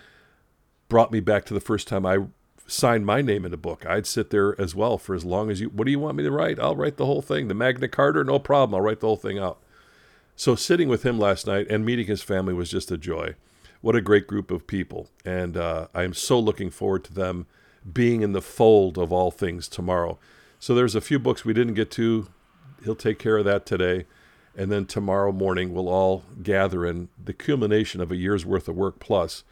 brought 0.89 1.11
me 1.11 1.19
back 1.19 1.45
to 1.45 1.53
the 1.53 1.61
first 1.61 1.87
time 1.87 2.05
I 2.05 2.17
signed 2.67 3.05
my 3.05 3.21
name 3.21 3.45
in 3.45 3.53
a 3.53 3.57
book. 3.57 3.85
I'd 3.85 4.07
sit 4.07 4.29
there 4.29 4.59
as 4.59 4.75
well 4.75 4.97
for 4.97 5.15
as 5.15 5.23
long 5.23 5.49
as 5.49 5.61
you. 5.61 5.69
What 5.69 5.85
do 5.85 5.91
you 5.91 5.99
want 5.99 6.17
me 6.17 6.23
to 6.23 6.31
write? 6.31 6.59
I'll 6.59 6.75
write 6.75 6.97
the 6.97 7.05
whole 7.05 7.21
thing. 7.21 7.47
The 7.47 7.53
Magna 7.53 7.87
Carta, 7.87 8.23
no 8.23 8.39
problem. 8.39 8.75
I'll 8.75 8.81
write 8.81 8.99
the 8.99 9.07
whole 9.07 9.15
thing 9.15 9.39
out. 9.39 9.59
So 10.35 10.55
sitting 10.55 10.89
with 10.89 11.03
him 11.03 11.19
last 11.19 11.45
night 11.45 11.67
and 11.69 11.85
meeting 11.85 12.07
his 12.07 12.23
family 12.23 12.53
was 12.53 12.69
just 12.69 12.91
a 12.91 12.97
joy. 12.97 13.35
What 13.81 13.95
a 13.95 14.01
great 14.01 14.27
group 14.27 14.49
of 14.49 14.65
people. 14.65 15.09
And 15.25 15.57
uh, 15.57 15.87
I 15.93 16.03
am 16.03 16.13
so 16.13 16.39
looking 16.39 16.69
forward 16.69 17.03
to 17.05 17.13
them 17.13 17.45
being 17.91 18.21
in 18.21 18.31
the 18.31 18.41
fold 18.41 18.97
of 18.97 19.11
all 19.11 19.29
things 19.29 19.67
tomorrow. 19.67 20.17
So 20.59 20.73
there's 20.73 20.95
a 20.95 21.01
few 21.01 21.19
books 21.19 21.43
we 21.43 21.53
didn't 21.53 21.73
get 21.73 21.91
to. 21.91 22.29
He'll 22.83 22.95
take 22.95 23.19
care 23.19 23.37
of 23.37 23.45
that 23.45 23.65
today. 23.65 24.05
And 24.55 24.71
then 24.71 24.85
tomorrow 24.85 25.31
morning, 25.31 25.73
we'll 25.73 25.89
all 25.89 26.23
gather 26.41 26.85
in 26.85 27.09
the 27.21 27.33
culmination 27.33 28.01
of 28.01 28.11
a 28.11 28.15
year's 28.15 28.45
worth 28.45 28.67
of 28.67 28.75
work 28.75 28.99
plus. 28.99 29.43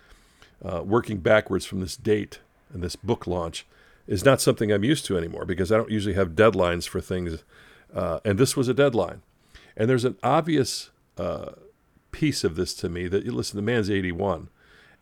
Uh, 0.63 0.81
working 0.83 1.17
backwards 1.17 1.65
from 1.65 1.79
this 1.79 1.97
date 1.97 2.39
and 2.71 2.83
this 2.83 2.95
book 2.95 3.25
launch 3.25 3.65
is 4.07 4.23
not 4.23 4.39
something 4.39 4.71
I'm 4.71 4.83
used 4.83 5.05
to 5.05 5.17
anymore 5.17 5.45
because 5.45 5.71
I 5.71 5.77
don't 5.77 5.89
usually 5.89 6.15
have 6.15 6.29
deadlines 6.29 6.87
for 6.87 7.01
things. 7.01 7.43
Uh, 7.93 8.19
and 8.23 8.37
this 8.37 8.55
was 8.55 8.67
a 8.67 8.73
deadline. 8.73 9.21
And 9.75 9.89
there's 9.89 10.05
an 10.05 10.17
obvious 10.23 10.89
uh, 11.17 11.51
piece 12.11 12.43
of 12.43 12.55
this 12.55 12.73
to 12.75 12.89
me 12.89 13.07
that 13.07 13.25
listen, 13.25 13.55
the 13.55 13.61
man's 13.61 13.89
81, 13.89 14.49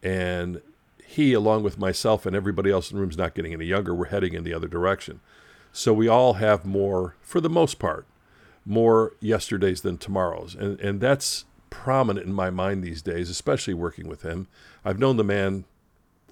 and 0.04 0.62
he, 1.06 1.33
along 1.33 1.63
with 1.63 1.80
myself 1.80 2.25
and 2.25 2.36
everybody 2.36 2.69
else 2.69 2.92
in 2.92 2.95
the 2.95 3.01
room, 3.01 3.10
is 3.10 3.18
not 3.18 3.33
getting 3.33 3.54
any 3.54 3.66
younger. 3.66 3.95
We're 3.95 4.06
heading 4.06 4.33
in 4.33 4.44
the 4.44 4.54
other 4.54 4.68
direction. 4.68 5.21
So 5.71 5.94
we 5.94 6.07
all 6.07 6.33
have 6.33 6.66
more, 6.66 7.16
for 7.21 7.42
the 7.42 7.50
most 7.50 7.80
part, 7.80 8.06
more 8.66 9.14
yesterdays 9.19 9.81
than 9.81 9.97
tomorrows. 9.97 10.56
And, 10.56 10.80
and 10.80 11.02
that's 11.02 11.45
prominent 11.69 12.28
in 12.28 12.33
my 12.33 12.49
mind 12.49 12.83
these 12.83 13.02
days, 13.02 13.30
especially 13.30 13.73
working 13.73 14.07
with 14.07 14.21
him. 14.21 14.47
I've 14.85 14.99
known 14.99 15.18
the 15.18 15.23
man 15.23 15.66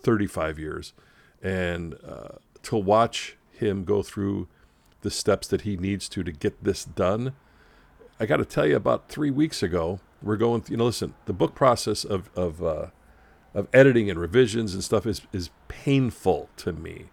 35 0.01 0.59
years. 0.59 0.93
And 1.41 1.95
uh, 2.07 2.37
to 2.63 2.77
watch 2.77 3.35
him 3.51 3.83
go 3.83 4.03
through 4.03 4.47
the 5.01 5.11
steps 5.11 5.47
that 5.47 5.61
he 5.61 5.77
needs 5.77 6.09
to 6.09 6.23
to 6.23 6.31
get 6.31 6.63
this 6.63 6.85
done 6.85 7.33
I 8.19 8.25
got 8.25 8.37
to 8.37 8.45
tell 8.45 8.65
you, 8.65 8.75
about 8.75 9.09
three 9.09 9.31
weeks 9.31 9.61
ago, 9.61 9.99
we're 10.21 10.37
going. 10.37 10.63
You 10.69 10.77
know, 10.77 10.85
listen, 10.85 11.13
the 11.25 11.33
book 11.33 11.55
process 11.55 12.03
of 12.03 12.29
of 12.35 12.63
uh, 12.63 12.87
of 13.53 13.67
editing 13.73 14.09
and 14.09 14.19
revisions 14.19 14.73
and 14.73 14.83
stuff 14.83 15.05
is 15.05 15.21
is 15.31 15.49
painful 15.67 16.49
to 16.57 16.73
me. 16.73 17.05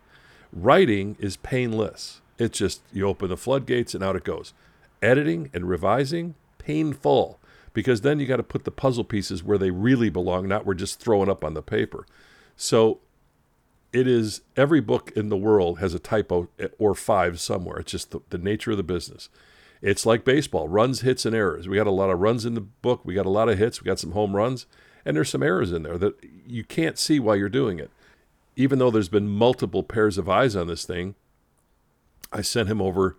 Writing 0.52 1.16
is 1.18 1.36
painless. 1.36 2.20
It's 2.38 2.58
just 2.58 2.82
you 2.92 3.06
open 3.06 3.28
the 3.28 3.36
floodgates 3.36 3.94
and 3.94 4.02
out 4.02 4.16
it 4.16 4.24
goes. 4.24 4.54
Editing 5.02 5.50
and 5.52 5.68
revising 5.68 6.34
painful 6.58 7.38
because 7.72 8.00
then 8.00 8.20
you 8.20 8.26
got 8.26 8.36
to 8.36 8.42
put 8.42 8.64
the 8.64 8.70
puzzle 8.70 9.04
pieces 9.04 9.42
where 9.42 9.58
they 9.58 9.70
really 9.70 10.08
belong, 10.08 10.48
not 10.48 10.64
where 10.64 10.74
just 10.74 11.00
throwing 11.00 11.28
up 11.28 11.44
on 11.44 11.54
the 11.54 11.62
paper. 11.62 12.06
So 12.56 13.00
it 13.92 14.06
is 14.06 14.40
every 14.56 14.80
book 14.80 15.12
in 15.14 15.28
the 15.28 15.36
world 15.36 15.80
has 15.80 15.92
a 15.92 15.98
typo 15.98 16.48
or 16.78 16.94
five 16.94 17.40
somewhere. 17.40 17.78
It's 17.78 17.92
just 17.92 18.10
the, 18.12 18.20
the 18.30 18.38
nature 18.38 18.70
of 18.70 18.76
the 18.76 18.82
business 18.82 19.28
it's 19.84 20.06
like 20.06 20.24
baseball 20.24 20.66
runs, 20.66 21.02
hits, 21.02 21.26
and 21.26 21.36
errors. 21.36 21.68
We 21.68 21.76
got 21.76 21.86
a 21.86 21.90
lot 21.90 22.08
of 22.08 22.18
runs 22.18 22.46
in 22.46 22.54
the 22.54 22.62
book. 22.62 23.02
We 23.04 23.12
got 23.12 23.26
a 23.26 23.30
lot 23.30 23.50
of 23.50 23.58
hits. 23.58 23.82
We 23.82 23.86
got 23.86 23.98
some 23.98 24.12
home 24.12 24.34
runs. 24.34 24.64
And 25.04 25.14
there's 25.14 25.28
some 25.28 25.42
errors 25.42 25.72
in 25.72 25.82
there 25.82 25.98
that 25.98 26.14
you 26.46 26.64
can't 26.64 26.98
see 26.98 27.20
while 27.20 27.36
you're 27.36 27.50
doing 27.50 27.78
it. 27.78 27.90
Even 28.56 28.78
though 28.78 28.90
there's 28.90 29.10
been 29.10 29.28
multiple 29.28 29.82
pairs 29.82 30.16
of 30.16 30.26
eyes 30.26 30.56
on 30.56 30.68
this 30.68 30.86
thing, 30.86 31.16
I 32.32 32.40
sent 32.40 32.70
him 32.70 32.80
over 32.80 33.18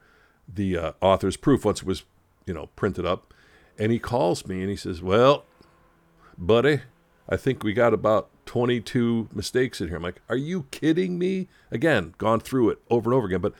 the 0.51 0.75
uh, 0.75 0.91
author's 1.01 1.38
proof 1.38 1.65
once 1.65 1.81
it 1.81 1.88
was, 1.88 2.03
you 2.48 2.53
know, 2.55 2.69
printed 2.75 3.05
up. 3.05 3.31
And 3.77 3.91
he 3.91 4.00
calls 4.00 4.48
me 4.48 4.62
and 4.62 4.69
he 4.69 4.75
says, 4.75 5.03
Well, 5.03 5.45
buddy, 6.36 6.81
I 7.29 7.38
think 7.38 7.63
we 7.63 7.74
got 7.74 7.93
about 7.93 8.29
22 8.48 9.29
mistakes 9.31 9.81
in 9.81 9.89
here. 9.89 9.98
I'm 9.98 10.03
like, 10.03 10.22
Are 10.29 10.36
you 10.36 10.63
kidding 10.72 11.19
me? 11.19 11.48
Again, 11.69 12.15
gone 12.17 12.39
through 12.39 12.72
it 12.72 12.79
over 12.89 13.12
and 13.12 13.17
over 13.17 13.27
again. 13.27 13.41
But 13.41 13.53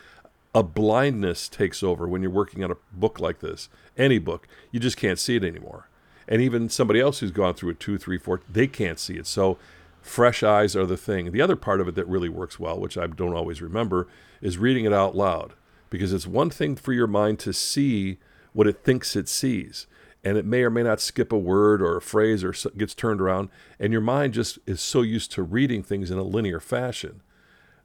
a 0.56 0.64
blindness 0.64 1.50
takes 1.50 1.84
over 1.84 2.08
when 2.08 2.24
you're 2.24 2.32
working 2.32 2.64
on 2.64 2.72
a 2.72 2.78
book 2.94 3.20
like 3.20 3.42
this, 3.42 3.70
any 3.98 4.20
book. 4.20 4.48
You 4.72 4.80
just 4.80 4.98
can't 4.98 5.20
see 5.20 5.36
it 5.38 5.44
anymore. 5.44 5.90
And 6.28 6.42
even 6.42 6.70
somebody 6.70 7.02
else 7.02 7.20
who's 7.20 7.32
gone 7.32 7.56
through 7.56 7.72
it 7.72 7.80
two, 7.82 8.00
three, 8.00 8.18
four, 8.18 8.42
they 8.50 8.68
can't 8.68 9.00
see 9.00 9.16
it. 9.18 9.28
So 9.28 9.60
fresh 10.02 10.44
eyes 10.44 10.76
are 10.76 10.88
the 10.88 10.98
thing. 10.98 11.32
The 11.34 11.42
other 11.42 11.58
part 11.58 11.82
of 11.82 11.88
it 11.90 11.96
that 11.96 12.08
really 12.08 12.30
works 12.30 12.60
well, 12.60 12.80
which 12.80 12.98
I 12.98 13.08
don't 13.08 13.36
always 13.36 13.62
remember, 13.62 14.08
is 14.42 14.58
reading 14.58 14.86
it 14.86 14.94
out 14.94 15.16
loud. 15.16 15.54
because 15.90 16.14
it's 16.14 16.28
one 16.28 16.50
thing 16.50 16.76
for 16.76 16.94
your 16.94 17.08
mind 17.08 17.40
to 17.40 17.54
see 17.54 18.18
what 18.54 18.68
it 18.68 18.84
thinks 18.84 19.16
it 19.16 19.30
sees 19.30 19.88
and 20.24 20.38
it 20.38 20.46
may 20.46 20.64
or 20.64 20.70
may 20.70 20.84
not 20.84 21.00
skip 21.00 21.32
a 21.32 21.38
word 21.38 21.82
or 21.82 21.98
a 21.98 22.02
phrase 22.02 22.44
or 22.44 22.54
gets 22.78 22.96
turned 22.96 23.22
around 23.22 23.50
and 23.80 23.92
your 23.92 24.02
mind 24.02 24.34
just 24.34 24.58
is 24.66 24.82
so 24.82 25.02
used 25.02 25.32
to 25.32 25.44
reading 25.44 25.84
things 25.84 26.10
in 26.12 26.18
a 26.18 26.24
linear 26.24 26.60
fashion 26.60 27.22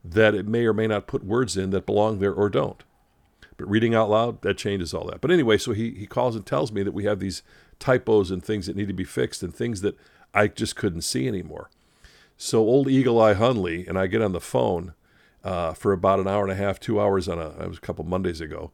that 0.05 0.35
it 0.35 0.47
may 0.47 0.65
or 0.65 0.73
may 0.73 0.87
not 0.87 1.07
put 1.07 1.25
words 1.25 1.57
in 1.57 1.71
that 1.71 1.87
belong 1.87 2.19
there 2.19 2.33
or 2.33 2.49
don't. 2.49 2.83
But 3.57 3.69
reading 3.69 3.95
out 3.95 4.09
loud 4.09 4.43
that 4.43 4.57
changes 4.57 4.95
all 4.95 5.07
that. 5.09 5.21
But 5.21 5.31
anyway 5.31 5.59
so 5.59 5.73
he, 5.73 5.91
he 5.91 6.07
calls 6.07 6.35
and 6.35 6.47
tells 6.47 6.73
me 6.73 6.83
that 6.83 6.95
we 6.95 7.05
have 7.05 7.21
these 7.21 7.43
typos 7.79 8.31
and 8.31 8.45
things 8.45 8.67
that 8.67 8.77
need 8.77 8.89
to 8.89 8.95
be 8.95 9.05
fixed 9.05 9.43
and 9.43 9.55
things 9.55 9.81
that 9.81 9.99
i 10.35 10.47
just 10.47 10.77
couldn't 10.77 11.03
see 11.03 11.27
anymore. 11.29 11.71
So 12.37 12.61
old 12.61 12.89
eagle 12.89 13.21
eye 13.21 13.35
Hundley 13.35 13.87
and 13.87 13.99
i 13.99 14.07
get 14.07 14.23
on 14.23 14.33
the 14.33 14.41
phone 14.41 14.95
uh, 15.43 15.73
for 15.73 15.93
about 15.93 16.21
an 16.21 16.29
hour 16.29 16.43
and 16.43 16.53
a 16.53 16.57
half 16.57 16.79
two 16.79 17.01
hours 17.01 17.29
on 17.29 17.39
a 17.39 17.49
it 17.63 17.69
was 17.69 17.79
a 17.79 17.83
couple 17.83 18.05
mondays 18.05 18.41
ago. 18.41 18.71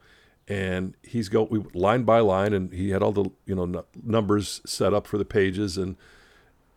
And 0.49 0.95
he's 1.03 1.29
go 1.29 1.45
we 1.45 1.65
line 1.75 2.05
by 2.05 2.21
line 2.21 2.53
and 2.53 2.73
he 2.73 2.91
had 2.91 3.03
all 3.03 3.13
the 3.13 3.31
you 3.45 3.57
know 3.57 3.65
n- 3.65 3.85
numbers 4.05 4.61
set 4.65 4.95
up 4.95 5.09
for 5.09 5.19
the 5.19 5.25
pages 5.25 5.77
and 5.77 5.97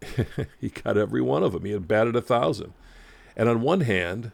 he 0.60 0.70
got 0.70 0.98
every 0.98 1.22
one 1.22 1.44
of 1.44 1.52
them 1.52 1.66
he 1.66 1.72
had 1.72 1.88
batted 1.88 2.16
a 2.16 2.22
thousand. 2.22 2.74
And 3.36 3.48
on 3.48 3.62
one 3.62 3.82
hand 3.82 4.32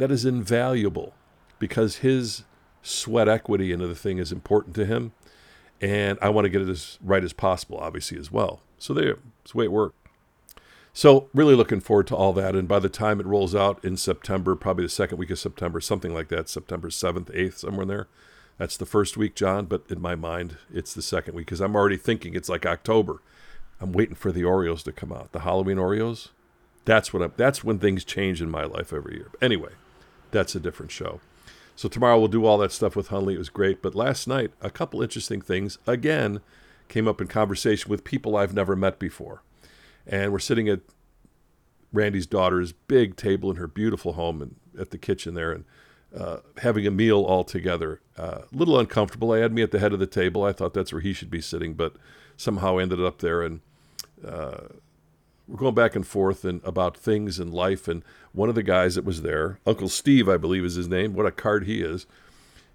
that 0.00 0.10
is 0.10 0.24
invaluable 0.24 1.14
because 1.58 1.96
his 1.96 2.44
sweat 2.82 3.28
equity 3.28 3.72
into 3.72 3.86
the 3.86 3.94
thing 3.94 4.18
is 4.18 4.32
important 4.32 4.74
to 4.74 4.86
him 4.86 5.12
and 5.80 6.18
i 6.20 6.28
want 6.28 6.44
to 6.44 6.48
get 6.48 6.62
it 6.62 6.68
as 6.68 6.98
right 7.02 7.24
as 7.24 7.32
possible 7.32 7.78
obviously 7.78 8.18
as 8.18 8.32
well 8.32 8.60
so 8.78 8.92
there 8.94 9.18
it's 9.42 9.52
the 9.52 9.58
way 9.58 9.64
it 9.64 9.72
worked 9.72 9.96
so 10.92 11.28
really 11.32 11.54
looking 11.54 11.80
forward 11.80 12.06
to 12.06 12.16
all 12.16 12.32
that 12.32 12.56
and 12.56 12.66
by 12.66 12.78
the 12.78 12.88
time 12.88 13.20
it 13.20 13.26
rolls 13.26 13.54
out 13.54 13.82
in 13.84 13.96
september 13.96 14.56
probably 14.56 14.84
the 14.84 14.88
second 14.88 15.18
week 15.18 15.30
of 15.30 15.38
september 15.38 15.80
something 15.80 16.12
like 16.12 16.28
that 16.28 16.48
september 16.48 16.88
7th 16.88 17.34
8th 17.34 17.58
somewhere 17.58 17.82
in 17.82 17.88
there 17.88 18.08
that's 18.60 18.76
the 18.76 18.84
first 18.84 19.16
week, 19.16 19.34
John, 19.34 19.64
but 19.64 19.84
in 19.88 20.02
my 20.02 20.14
mind, 20.14 20.58
it's 20.70 20.92
the 20.92 21.00
second 21.00 21.32
week 21.32 21.46
because 21.46 21.62
I'm 21.62 21.74
already 21.74 21.96
thinking 21.96 22.34
it's 22.34 22.50
like 22.50 22.66
October. 22.66 23.22
I'm 23.80 23.90
waiting 23.90 24.14
for 24.14 24.30
the 24.30 24.42
Oreos 24.42 24.82
to 24.82 24.92
come 24.92 25.10
out, 25.10 25.32
the 25.32 25.40
Halloween 25.40 25.78
Oreos. 25.78 26.28
That's 26.84 27.10
what 27.10 27.22
I'm, 27.22 27.32
that's 27.38 27.64
when 27.64 27.78
things 27.78 28.04
change 28.04 28.42
in 28.42 28.50
my 28.50 28.64
life 28.64 28.92
every 28.92 29.14
year. 29.14 29.30
Anyway, 29.40 29.70
that's 30.30 30.54
a 30.54 30.60
different 30.60 30.92
show. 30.92 31.20
So 31.76 31.88
tomorrow 31.88 32.18
we'll 32.18 32.28
do 32.28 32.44
all 32.44 32.58
that 32.58 32.72
stuff 32.72 32.94
with 32.94 33.08
Hundley. 33.08 33.34
It 33.34 33.38
was 33.38 33.48
great. 33.48 33.80
But 33.80 33.94
last 33.94 34.28
night, 34.28 34.52
a 34.60 34.70
couple 34.70 35.02
interesting 35.02 35.40
things 35.40 35.78
again 35.86 36.40
came 36.88 37.08
up 37.08 37.20
in 37.20 37.26
conversation 37.26 37.90
with 37.90 38.04
people 38.04 38.36
I've 38.36 38.52
never 38.52 38.76
met 38.76 38.98
before. 38.98 39.42
And 40.06 40.32
we're 40.32 40.40
sitting 40.40 40.68
at 40.68 40.80
Randy's 41.92 42.26
daughter's 42.26 42.72
big 42.72 43.16
table 43.16 43.50
in 43.50 43.56
her 43.56 43.66
beautiful 43.66 44.12
home 44.12 44.42
and 44.42 44.56
at 44.78 44.90
the 44.90 44.98
kitchen 44.98 45.34
there. 45.34 45.52
And 45.52 45.64
uh, 46.16 46.38
having 46.58 46.86
a 46.86 46.90
meal 46.90 47.22
all 47.22 47.44
together. 47.44 48.00
A 48.18 48.22
uh, 48.22 48.44
little 48.52 48.78
uncomfortable. 48.78 49.32
I 49.32 49.38
had 49.38 49.52
me 49.52 49.62
at 49.62 49.70
the 49.70 49.78
head 49.78 49.92
of 49.92 50.00
the 50.00 50.06
table. 50.06 50.44
I 50.44 50.52
thought 50.52 50.74
that's 50.74 50.92
where 50.92 51.00
he 51.00 51.12
should 51.12 51.30
be 51.30 51.40
sitting, 51.40 51.74
but 51.74 51.94
somehow 52.36 52.78
ended 52.78 53.00
up 53.00 53.18
there. 53.18 53.42
And 53.42 53.60
uh, 54.26 54.68
we're 55.50 55.56
going 55.56 55.74
back 55.74 55.96
and 55.96 56.06
forth 56.06 56.44
and 56.44 56.60
about 56.64 56.96
things 56.96 57.40
in 57.40 57.50
life. 57.50 57.88
And 57.88 58.04
one 58.32 58.48
of 58.48 58.54
the 58.54 58.62
guys 58.62 58.94
that 58.94 59.04
was 59.04 59.22
there, 59.22 59.58
Uncle 59.66 59.88
Steve, 59.88 60.28
I 60.28 60.36
believe 60.36 60.64
is 60.64 60.76
his 60.76 60.86
name. 60.86 61.12
What 61.12 61.26
a 61.26 61.32
card 61.32 61.64
he 61.64 61.82
is. 61.82 62.06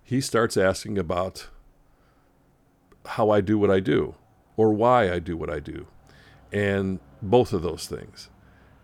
He 0.03 0.20
starts 0.20 0.58
asking 0.58 0.98
about 0.98 1.48
how 3.05 3.29
I 3.29 3.39
do 3.39 3.58
what 3.58 3.72
I 3.72 3.79
do, 3.79 4.15
or 4.58 4.74
why 4.74 5.12
I 5.12 5.20
do 5.20 5.38
what 5.38 5.50
I 5.50 5.60
do, 5.60 5.88
and 6.51 7.00
both 7.22 7.53
of 7.53 7.62
those 7.62 7.88
things. 7.88 8.29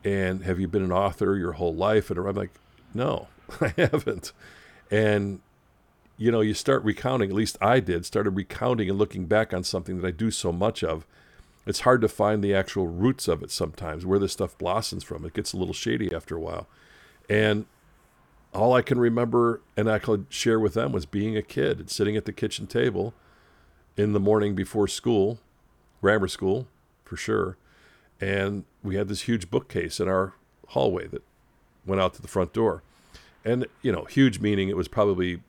And 0.03 0.43
have 0.43 0.59
you 0.59 0.67
been 0.67 0.83
an 0.83 0.91
author 0.91 1.35
your 1.35 1.53
whole 1.53 1.75
life? 1.75 2.09
And 2.09 2.19
I'm 2.19 2.35
like, 2.35 2.51
no, 2.93 3.27
I 3.61 3.73
haven't. 3.77 4.31
And 4.89 5.41
you 6.17 6.31
know, 6.31 6.41
you 6.41 6.53
start 6.53 6.83
recounting, 6.83 7.29
at 7.29 7.35
least 7.35 7.57
I 7.59 7.79
did, 7.79 8.05
started 8.05 8.31
recounting 8.31 8.89
and 8.89 8.97
looking 8.97 9.25
back 9.25 9.53
on 9.53 9.63
something 9.63 9.99
that 9.99 10.07
I 10.07 10.11
do 10.11 10.31
so 10.31 10.51
much 10.51 10.83
of. 10.83 11.05
It's 11.65 11.81
hard 11.81 12.01
to 12.01 12.07
find 12.07 12.43
the 12.43 12.55
actual 12.55 12.87
roots 12.87 13.27
of 13.27 13.43
it 13.43 13.51
sometimes, 13.51 14.05
where 14.05 14.19
this 14.19 14.33
stuff 14.33 14.57
blossoms 14.57 15.03
from. 15.03 15.25
It 15.25 15.33
gets 15.33 15.53
a 15.53 15.57
little 15.57 15.73
shady 15.73 16.13
after 16.13 16.35
a 16.35 16.39
while. 16.39 16.67
And 17.29 17.65
all 18.53 18.73
I 18.73 18.81
can 18.81 18.99
remember 18.99 19.61
and 19.77 19.89
I 19.89 19.99
could 19.99 20.25
share 20.29 20.59
with 20.59 20.73
them 20.73 20.91
was 20.91 21.05
being 21.05 21.37
a 21.37 21.41
kid 21.41 21.79
and 21.79 21.89
sitting 21.89 22.17
at 22.17 22.25
the 22.25 22.33
kitchen 22.33 22.67
table 22.67 23.13
in 23.95 24.13
the 24.13 24.19
morning 24.19 24.55
before 24.55 24.87
school, 24.87 25.39
grammar 26.01 26.27
school 26.27 26.67
for 27.05 27.15
sure. 27.15 27.57
And 28.19 28.65
we 28.83 28.95
had 28.95 29.07
this 29.07 29.21
huge 29.21 29.49
bookcase 29.49 29.99
in 29.99 30.07
our 30.07 30.33
hallway 30.69 31.07
that 31.07 31.23
went 31.85 32.01
out 32.01 32.13
to 32.15 32.21
the 32.21 32.27
front 32.27 32.53
door 32.53 32.83
and 33.43 33.67
you 33.81 33.91
know, 33.91 34.05
huge 34.05 34.39
meaning 34.39 34.69
it 34.69 34.77
was 34.77 34.87
probably 34.87 35.41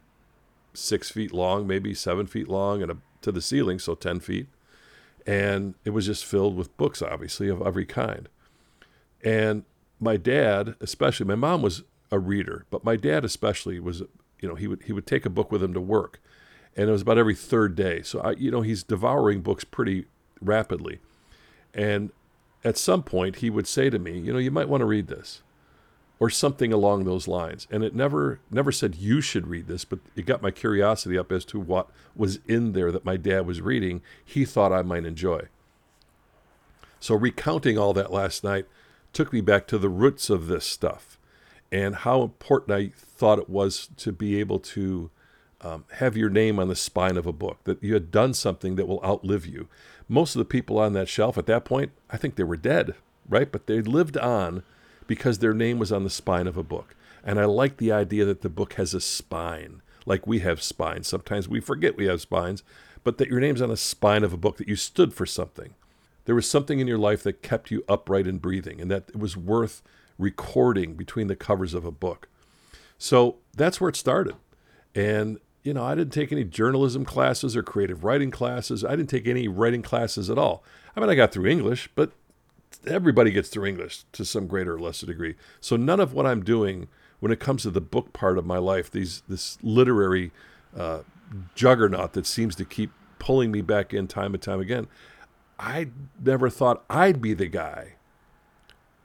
six 0.75 1.11
feet 1.11 1.33
long, 1.33 1.66
maybe 1.66 1.95
seven 1.95 2.26
feet 2.26 2.49
long, 2.49 2.83
and 2.83 2.90
a, 2.90 2.97
to 3.21 3.31
the 3.31 3.42
ceiling, 3.42 3.78
so 3.78 3.95
ten 3.95 4.21
feet. 4.21 4.47
And 5.26 5.75
it 5.85 5.91
was 5.91 6.07
just 6.07 6.25
filled 6.25 6.57
with 6.57 6.76
books, 6.76 7.00
obviously 7.00 7.49
of 7.49 7.62
every 7.62 7.87
kind. 7.87 8.29
And 9.25 9.64
my 10.00 10.17
dad, 10.17 10.75
especially, 10.81 11.26
my 11.26 11.37
mom 11.37 11.62
was 11.62 11.85
a 12.11 12.19
reader, 12.19 12.67
but 12.71 12.85
my 12.85 12.97
dad 12.97 13.25
especially 13.25 13.79
was, 13.79 14.02
you 14.41 14.49
know, 14.49 14.55
he 14.55 14.67
would 14.67 14.83
he 14.83 14.93
would 14.93 15.07
take 15.07 15.25
a 15.25 15.31
book 15.31 15.52
with 15.52 15.62
him 15.62 15.73
to 15.75 15.81
work, 15.81 16.21
and 16.76 16.88
it 16.88 16.93
was 16.93 17.02
about 17.02 17.19
every 17.19 17.37
third 17.37 17.76
day. 17.76 18.02
So 18.02 18.21
I, 18.21 18.33
you 18.33 18.50
know, 18.50 18.62
he's 18.62 18.83
devouring 18.83 19.41
books 19.41 19.64
pretty 19.64 20.07
rapidly, 20.41 20.99
and 21.73 22.11
at 22.64 22.76
some 22.76 23.02
point 23.02 23.37
he 23.37 23.49
would 23.49 23.67
say 23.69 23.91
to 23.91 23.99
me, 23.99 24.19
you 24.19 24.33
know, 24.33 24.38
you 24.38 24.50
might 24.50 24.69
want 24.69 24.81
to 24.81 24.87
read 24.87 25.07
this 25.07 25.43
or 26.23 26.31
something 26.31 26.73
along 26.73 27.02
those 27.02 27.26
lines. 27.26 27.67
And 27.69 27.83
it 27.83 27.97
never 27.97 28.38
never 28.49 28.71
said 28.71 28.95
you 28.95 29.21
should 29.21 29.49
read 29.49 29.67
this, 29.67 29.85
but 29.85 29.99
it 30.14 30.25
got 30.25 30.41
my 30.41 30.52
curiosity 30.52 31.19
up 31.19 31.33
as 31.33 31.45
to 31.47 31.59
what 31.59 31.88
was 32.14 32.38
in 32.47 32.75
there 32.75 32.93
that 32.93 33.05
my 33.05 33.17
dad 33.17 33.45
was 33.45 33.61
reading. 33.61 34.02
He 34.25 34.45
thought 34.45 34.73
I 34.73 34.83
might 34.83 35.05
enjoy. 35.05 35.49
So 37.00 37.17
recounting 37.17 37.76
all 37.76 37.93
that 37.95 38.12
last 38.12 38.45
night 38.45 38.67
took 39.12 39.33
me 39.33 39.41
back 39.41 39.67
to 39.67 39.79
the 39.79 39.88
roots 39.88 40.31
of 40.31 40.47
this 40.47 40.64
stuff 40.64 41.19
and 41.73 41.97
how 41.97 42.23
important 42.23 42.79
I 42.79 42.93
thought 42.95 43.41
it 43.41 43.50
was 43.50 43.88
to 43.97 44.12
be 44.12 44.38
able 44.38 44.61
to 44.61 45.11
um, 45.61 45.87
have 45.95 46.17
your 46.17 46.31
name 46.31 46.61
on 46.61 46.69
the 46.69 46.76
spine 46.76 47.17
of 47.17 47.26
a 47.26 47.33
book, 47.33 47.59
that 47.64 47.83
you 47.83 47.95
had 47.95 48.12
done 48.12 48.33
something 48.33 48.76
that 48.76 48.87
will 48.87 49.02
outlive 49.05 49.45
you. 49.45 49.67
Most 50.09 50.37
of 50.37 50.38
the 50.38 50.45
people 50.45 50.79
on 50.79 50.93
that 50.93 51.09
shelf 51.09 51.37
at 51.37 51.47
that 51.47 51.64
point, 51.64 51.91
I 52.11 52.17
think 52.17 52.37
they 52.37 52.45
were 52.45 52.57
dead, 52.57 52.95
right? 53.29 53.50
But 53.50 53.67
they 53.67 53.81
lived 53.81 54.17
on 54.17 54.62
because 55.12 55.40
their 55.40 55.52
name 55.52 55.78
was 55.78 55.92
on 55.92 56.04
the 56.04 56.09
spine 56.09 56.47
of 56.47 56.57
a 56.57 56.62
book. 56.62 56.95
And 57.23 57.38
I 57.38 57.45
like 57.45 57.76
the 57.76 57.92
idea 57.92 58.25
that 58.25 58.40
the 58.40 58.49
book 58.49 58.73
has 58.75 58.95
a 58.95 59.00
spine, 59.00 59.83
like 60.07 60.26
we 60.26 60.38
have 60.38 60.62
spines. 60.62 61.07
Sometimes 61.07 61.47
we 61.47 61.61
forget 61.61 61.99
we 61.99 62.07
have 62.07 62.23
spines, 62.23 62.62
but 63.04 63.19
that 63.19 63.28
your 63.28 63.38
name's 63.38 63.61
on 63.61 63.69
the 63.69 63.76
spine 63.76 64.25
of 64.25 64.33
a 64.33 64.38
book, 64.38 64.57
that 64.57 64.71
you 64.71 64.75
stood 64.75 65.12
for 65.12 65.26
something. 65.26 65.75
There 66.25 66.35
was 66.35 66.49
something 66.49 66.81
in 66.81 66.87
your 66.87 66.97
life 66.97 67.23
that 67.25 67.42
kept 67.42 67.71
you 67.71 67.85
upright 67.90 68.26
and 68.26 68.40
breathing, 68.40 68.81
and 68.81 68.90
that 68.90 69.11
it 69.11 69.19
was 69.19 69.37
worth 69.37 69.83
recording 70.19 70.95
between 70.95 71.26
the 71.26 71.37
covers 71.37 71.75
of 71.75 71.85
a 71.85 71.90
book. 71.90 72.26
So 72.97 73.37
that's 73.54 73.83
where 73.83 73.90
it 73.90 73.97
started. 73.97 74.37
And, 74.95 75.40
you 75.62 75.75
know, 75.75 75.85
I 75.85 75.95
didn't 75.95 76.14
take 76.14 76.33
any 76.33 76.45
journalism 76.45 77.04
classes 77.04 77.54
or 77.54 77.62
creative 77.62 78.02
writing 78.02 78.31
classes. 78.31 78.83
I 78.83 78.97
didn't 78.97 79.11
take 79.11 79.26
any 79.26 79.47
writing 79.47 79.83
classes 79.83 80.31
at 80.31 80.38
all. 80.38 80.64
I 80.97 81.00
mean, 81.00 81.11
I 81.11 81.14
got 81.16 81.33
through 81.33 81.49
English, 81.49 81.90
but 81.95 82.12
everybody 82.86 83.30
gets 83.30 83.48
through 83.48 83.66
English 83.66 84.04
to 84.12 84.24
some 84.24 84.46
greater 84.46 84.74
or 84.74 84.80
lesser 84.80 85.06
degree. 85.06 85.36
So 85.60 85.76
none 85.76 86.00
of 86.00 86.12
what 86.12 86.26
I'm 86.26 86.42
doing 86.42 86.88
when 87.20 87.32
it 87.32 87.40
comes 87.40 87.62
to 87.62 87.70
the 87.70 87.80
book 87.80 88.12
part 88.12 88.38
of 88.38 88.44
my 88.44 88.58
life, 88.58 88.90
these 88.90 89.22
this 89.28 89.58
literary 89.62 90.32
uh, 90.76 91.00
juggernaut 91.54 92.12
that 92.14 92.26
seems 92.26 92.54
to 92.56 92.64
keep 92.64 92.90
pulling 93.18 93.52
me 93.52 93.60
back 93.60 93.94
in 93.94 94.08
time 94.08 94.34
and 94.34 94.42
time 94.42 94.60
again, 94.60 94.88
I 95.58 95.88
never 96.22 96.50
thought 96.50 96.84
I'd 96.90 97.22
be 97.22 97.34
the 97.34 97.46
guy 97.46 97.94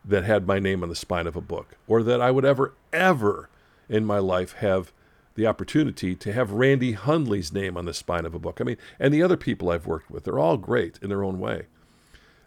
that 0.04 0.24
had 0.24 0.48
my 0.48 0.58
name 0.58 0.82
on 0.82 0.90
the 0.90 0.96
spine 0.96 1.28
of 1.28 1.36
a 1.36 1.42
book, 1.42 1.78
or 1.88 2.02
that 2.02 2.22
I 2.22 2.32
would 2.32 2.46
ever, 2.46 2.74
ever 2.92 3.50
in 3.90 4.06
my 4.06 4.20
life 4.20 4.54
have 4.54 4.94
the 5.36 5.46
opportunity 5.46 6.16
to 6.16 6.34
have 6.34 6.52
Randy 6.52 6.94
Hundley's 6.94 7.54
name 7.54 7.78
on 7.78 7.86
the 7.86 7.94
spine 7.94 8.26
of 8.26 8.34
a 8.34 8.40
book. 8.40 8.60
I 8.60 8.64
mean, 8.64 8.78
and 9.00 9.14
the 9.14 9.22
other 9.22 9.38
people 9.38 9.70
I've 9.70 9.86
worked 9.86 10.10
with, 10.10 10.24
they're 10.24 10.40
all 10.40 10.58
great 10.58 10.98
in 11.02 11.10
their 11.10 11.24
own 11.24 11.40
way. 11.40 11.68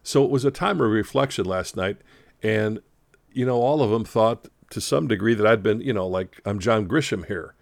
So 0.03 0.25
it 0.25 0.31
was 0.31 0.45
a 0.45 0.51
time 0.51 0.81
of 0.81 0.91
reflection 0.91 1.45
last 1.45 1.77
night. 1.77 1.99
And, 2.43 2.81
you 3.33 3.45
know, 3.45 3.61
all 3.61 3.83
of 3.83 3.91
them 3.91 4.05
thought 4.05 4.49
to 4.71 4.81
some 4.81 5.09
degree 5.09 5.35
that 5.35 5.47
I'd 5.47 5.63
been, 5.63 5.81
you 5.81 5.93
know, 5.93 6.07
like 6.07 6.41
I'm 6.45 6.59
John 6.59 6.87
Grisham 6.87 7.27
here, 7.27 7.55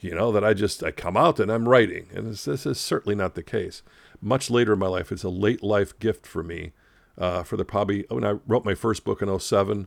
you 0.00 0.14
know, 0.14 0.32
that 0.32 0.44
I 0.44 0.54
just, 0.54 0.82
I 0.82 0.90
come 0.90 1.16
out 1.16 1.40
and 1.40 1.50
I'm 1.50 1.68
writing. 1.68 2.08
And 2.14 2.26
this, 2.26 2.44
this 2.44 2.66
is 2.66 2.80
certainly 2.80 3.14
not 3.14 3.34
the 3.34 3.42
case. 3.42 3.82
Much 4.20 4.50
later 4.50 4.74
in 4.74 4.78
my 4.78 4.88
life, 4.88 5.10
it's 5.10 5.24
a 5.24 5.28
late 5.28 5.62
life 5.62 5.98
gift 5.98 6.26
for 6.26 6.42
me. 6.42 6.72
Uh, 7.18 7.42
for 7.42 7.58
the 7.58 7.64
probably, 7.64 8.06
when 8.08 8.24
I 8.24 8.38
wrote 8.46 8.64
my 8.64 8.74
first 8.74 9.04
book 9.04 9.20
in 9.20 9.38
07, 9.38 9.86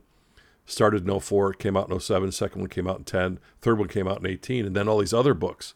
started 0.64 1.08
in 1.08 1.20
04, 1.20 1.54
came 1.54 1.76
out 1.76 1.90
in 1.90 1.98
07, 1.98 2.30
second 2.30 2.60
one 2.60 2.70
came 2.70 2.86
out 2.86 2.98
in 2.98 3.04
10, 3.04 3.40
third 3.60 3.78
one 3.78 3.88
came 3.88 4.06
out 4.06 4.20
in 4.20 4.26
18, 4.26 4.64
and 4.64 4.76
then 4.76 4.88
all 4.88 4.98
these 4.98 5.12
other 5.12 5.34
books. 5.34 5.74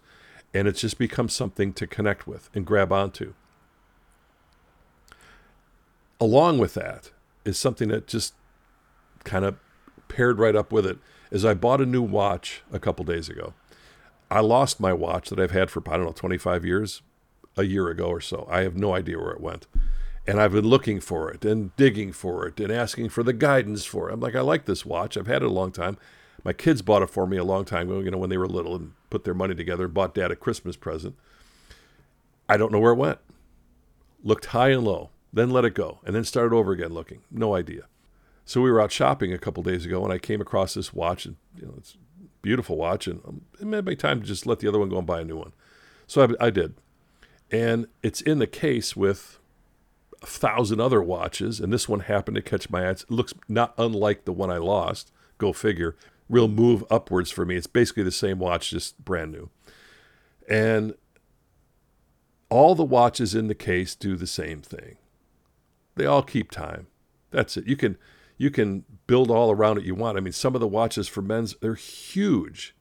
And 0.54 0.68
it's 0.68 0.80
just 0.80 0.96
become 0.96 1.28
something 1.28 1.72
to 1.74 1.88
connect 1.88 2.26
with 2.26 2.50
and 2.54 2.64
grab 2.64 2.92
onto 2.92 3.34
along 6.20 6.58
with 6.58 6.74
that 6.74 7.10
is 7.44 7.58
something 7.58 7.88
that 7.88 8.06
just 8.06 8.34
kind 9.24 9.44
of 9.44 9.56
paired 10.08 10.38
right 10.38 10.54
up 10.56 10.72
with 10.72 10.86
it 10.86 10.98
is 11.30 11.44
I 11.44 11.54
bought 11.54 11.80
a 11.80 11.86
new 11.86 12.02
watch 12.02 12.62
a 12.72 12.78
couple 12.78 13.04
days 13.04 13.28
ago. 13.28 13.54
I 14.30 14.40
lost 14.40 14.80
my 14.80 14.92
watch 14.92 15.30
that 15.30 15.40
I've 15.40 15.50
had 15.50 15.70
for, 15.70 15.82
I 15.88 15.96
don't 15.96 16.06
know, 16.06 16.12
25 16.12 16.64
years 16.64 17.02
a 17.56 17.64
year 17.64 17.88
ago 17.88 18.06
or 18.06 18.20
so. 18.20 18.46
I 18.50 18.60
have 18.60 18.76
no 18.76 18.94
idea 18.94 19.18
where 19.18 19.32
it 19.32 19.40
went. 19.40 19.66
And 20.26 20.40
I've 20.40 20.52
been 20.52 20.66
looking 20.66 21.00
for 21.00 21.30
it 21.30 21.44
and 21.44 21.74
digging 21.76 22.12
for 22.12 22.46
it 22.46 22.60
and 22.60 22.70
asking 22.70 23.08
for 23.08 23.22
the 23.22 23.32
guidance 23.32 23.84
for 23.84 24.08
it. 24.08 24.12
I'm 24.12 24.20
like, 24.20 24.36
I 24.36 24.40
like 24.40 24.66
this 24.66 24.84
watch. 24.84 25.16
I've 25.16 25.26
had 25.26 25.42
it 25.42 25.48
a 25.48 25.52
long 25.52 25.72
time. 25.72 25.96
My 26.44 26.52
kids 26.52 26.82
bought 26.82 27.02
it 27.02 27.10
for 27.10 27.26
me 27.26 27.36
a 27.36 27.44
long 27.44 27.64
time 27.64 27.90
ago, 27.90 28.00
you 28.00 28.10
know, 28.10 28.18
when 28.18 28.30
they 28.30 28.38
were 28.38 28.46
little 28.46 28.76
and 28.76 28.92
put 29.08 29.24
their 29.24 29.34
money 29.34 29.54
together, 29.54 29.84
and 29.84 29.94
bought 29.94 30.14
dad 30.14 30.30
a 30.30 30.36
Christmas 30.36 30.76
present. 30.76 31.16
I 32.48 32.56
don't 32.56 32.72
know 32.72 32.78
where 32.78 32.92
it 32.92 32.98
went. 32.98 33.18
Looked 34.22 34.46
high 34.46 34.70
and 34.70 34.84
low, 34.84 35.10
then 35.32 35.50
let 35.50 35.64
it 35.64 35.74
go, 35.74 36.00
and 36.04 36.14
then 36.14 36.24
started 36.24 36.54
over 36.54 36.72
again 36.72 36.92
looking. 36.92 37.22
No 37.30 37.54
idea. 37.54 37.82
So 38.44 38.60
we 38.60 38.70
were 38.70 38.80
out 38.80 38.90
shopping 38.90 39.32
a 39.32 39.38
couple 39.38 39.62
days 39.62 39.84
ago, 39.86 40.02
and 40.02 40.12
I 40.12 40.18
came 40.18 40.40
across 40.40 40.74
this 40.74 40.92
watch, 40.92 41.24
and 41.24 41.36
you 41.56 41.66
know, 41.66 41.74
it's 41.76 41.96
beautiful 42.42 42.76
watch, 42.76 43.06
and 43.06 43.20
um, 43.26 43.42
it 43.60 43.66
may 43.66 43.80
be 43.80 43.96
time 43.96 44.20
to 44.20 44.26
just 44.26 44.46
let 44.46 44.58
the 44.58 44.68
other 44.68 44.78
one 44.78 44.88
go 44.88 44.98
and 44.98 45.06
buy 45.06 45.20
a 45.20 45.24
new 45.24 45.36
one. 45.36 45.52
So 46.06 46.22
I, 46.40 46.46
I 46.46 46.50
did, 46.50 46.74
and 47.50 47.86
it's 48.02 48.20
in 48.20 48.38
the 48.38 48.46
case 48.46 48.96
with 48.96 49.38
a 50.22 50.26
thousand 50.26 50.80
other 50.80 51.02
watches, 51.02 51.60
and 51.60 51.72
this 51.72 51.88
one 51.88 52.00
happened 52.00 52.34
to 52.36 52.42
catch 52.42 52.70
my 52.70 52.86
eye. 52.86 52.90
It 52.90 53.04
looks 53.08 53.34
not 53.48 53.74
unlike 53.78 54.24
the 54.24 54.32
one 54.32 54.50
I 54.50 54.58
lost. 54.58 55.12
Go 55.38 55.52
figure. 55.52 55.96
Real 56.28 56.48
move 56.48 56.84
upwards 56.90 57.30
for 57.30 57.44
me. 57.44 57.56
It's 57.56 57.66
basically 57.66 58.02
the 58.02 58.10
same 58.10 58.38
watch, 58.38 58.70
just 58.70 59.02
brand 59.04 59.32
new. 59.32 59.50
And 60.48 60.94
all 62.50 62.74
the 62.74 62.84
watches 62.84 63.34
in 63.34 63.46
the 63.46 63.54
case 63.54 63.94
do 63.94 64.16
the 64.16 64.26
same 64.26 64.60
thing. 64.60 64.96
They 66.00 66.06
all 66.06 66.22
keep 66.22 66.50
time. 66.50 66.86
That's 67.30 67.58
it. 67.58 67.66
You 67.66 67.76
can 67.76 67.98
you 68.38 68.50
can 68.50 68.86
build 69.06 69.30
all 69.30 69.50
around 69.50 69.76
it 69.76 69.84
you 69.84 69.94
want. 69.94 70.16
I 70.16 70.22
mean, 70.22 70.32
some 70.32 70.54
of 70.54 70.60
the 70.62 70.66
watches 70.66 71.08
for 71.08 71.20
men's 71.20 71.54
they're 71.60 71.74
huge. 71.74 72.74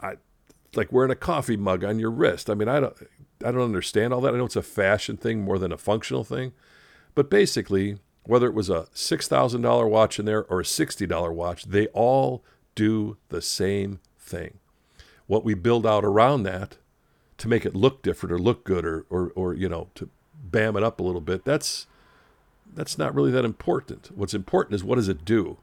I 0.00 0.18
like 0.76 0.92
wearing 0.92 1.10
a 1.10 1.16
coffee 1.16 1.56
mug 1.56 1.82
on 1.82 1.98
your 1.98 2.12
wrist. 2.12 2.48
I 2.48 2.54
mean, 2.54 2.68
I 2.68 2.78
don't 2.78 2.96
I 3.44 3.50
don't 3.50 3.62
understand 3.62 4.14
all 4.14 4.20
that. 4.20 4.34
I 4.34 4.36
know 4.36 4.44
it's 4.44 4.54
a 4.54 4.62
fashion 4.62 5.16
thing 5.16 5.40
more 5.40 5.58
than 5.58 5.72
a 5.72 5.76
functional 5.76 6.22
thing. 6.22 6.52
But 7.16 7.28
basically, 7.28 7.98
whether 8.22 8.46
it 8.46 8.54
was 8.54 8.70
a 8.70 8.86
$6,000 8.94 9.90
watch 9.90 10.20
in 10.20 10.24
there 10.24 10.44
or 10.44 10.60
a 10.60 10.62
$60 10.62 11.34
watch, 11.34 11.64
they 11.64 11.88
all 11.88 12.44
do 12.76 13.16
the 13.30 13.42
same 13.42 13.98
thing. 14.16 14.60
What 15.26 15.44
we 15.44 15.54
build 15.54 15.84
out 15.84 16.04
around 16.04 16.44
that 16.44 16.76
to 17.38 17.48
make 17.48 17.66
it 17.66 17.74
look 17.74 18.00
different 18.00 18.32
or 18.32 18.38
look 18.38 18.62
good 18.62 18.84
or, 18.84 19.06
or, 19.10 19.32
or 19.34 19.54
you 19.54 19.68
know, 19.68 19.88
to 19.96 20.08
bam 20.40 20.76
it 20.76 20.84
up 20.84 21.00
a 21.00 21.02
little 21.02 21.20
bit, 21.20 21.44
that's, 21.44 21.88
that's 22.74 22.98
not 22.98 23.14
really 23.14 23.30
that 23.30 23.44
important. 23.44 24.10
What's 24.14 24.34
important 24.34 24.74
is 24.74 24.84
what 24.84 24.96
does 24.96 25.08
it 25.08 25.24
do? 25.24 25.58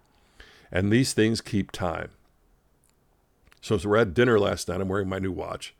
And 0.71 0.91
these 0.91 1.13
things 1.13 1.41
keep 1.41 1.71
time. 1.71 2.09
So, 3.61 3.77
so 3.77 3.89
we're 3.89 3.97
at 3.97 4.13
dinner 4.13 4.39
last 4.39 4.67
night. 4.67 4.81
I'm 4.81 4.89
wearing 4.89 5.09
my 5.09 5.19
new 5.19 5.31
watch 5.31 5.73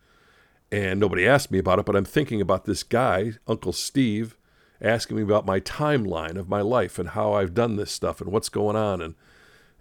and 0.72 1.00
nobody 1.00 1.28
asked 1.28 1.52
me 1.52 1.60
about 1.60 1.80
it, 1.80 1.86
but 1.86 1.96
I'm 1.96 2.06
thinking 2.06 2.42
about 2.42 2.66
this 2.66 2.84
guy, 2.84 3.34
Uncle 3.48 3.74
Steve, 3.74 4.36
asking 4.82 5.18
me 5.18 5.24
about 5.24 5.46
my 5.46 5.60
timeline 5.60 6.38
of 6.38 6.50
my 6.50 6.62
life 6.62 7.00
and 7.00 7.10
how 7.10 7.34
I've 7.34 7.54
done 7.54 7.76
this 7.76 7.92
stuff 7.92 8.20
and 8.20 8.32
what's 8.32 8.50
going 8.50 8.76
on 8.76 9.02
and 9.02 9.16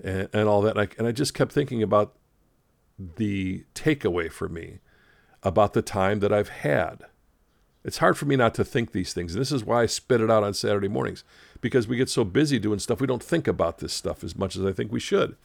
and, 0.03 0.29
and 0.33 0.49
all 0.49 0.61
that. 0.63 0.77
And 0.77 0.81
I, 0.81 0.89
and 0.99 1.07
I 1.07 1.13
just 1.13 1.35
kept 1.35 1.53
thinking 1.53 1.83
about 1.83 2.15
the 2.99 3.65
takeaway 3.75 4.31
for 4.31 4.49
me 4.49 4.79
about 5.43 5.73
the 5.73 5.83
time 5.83 6.21
that 6.21 6.33
I've 6.33 6.49
had. 6.49 7.05
It's 7.85 7.99
hard 7.99 8.17
for 8.17 8.25
me 8.25 8.37
not 8.37 8.55
to 8.55 8.64
think 8.64 8.93
these 8.93 9.12
things. 9.12 9.35
And 9.35 9.41
this 9.41 9.53
is 9.53 9.64
why 9.64 9.83
I 9.83 9.87
spit 9.87 10.21
it 10.21 10.31
out 10.31 10.43
on 10.43 10.55
Saturday 10.55 10.88
mornings 10.88 11.23
because 11.61 11.87
we 11.87 11.97
get 11.97 12.09
so 12.09 12.25
busy 12.25 12.59
doing 12.59 12.79
stuff, 12.79 13.00
we 13.00 13.07
don't 13.07 13.23
think 13.23 13.47
about 13.47 13.79
this 13.79 13.93
stuff 13.93 14.25
as 14.25 14.37
much 14.37 14.57
as 14.57 14.64
I 14.64 14.73
think 14.73 14.91
we 14.91 15.00
should 15.00 15.37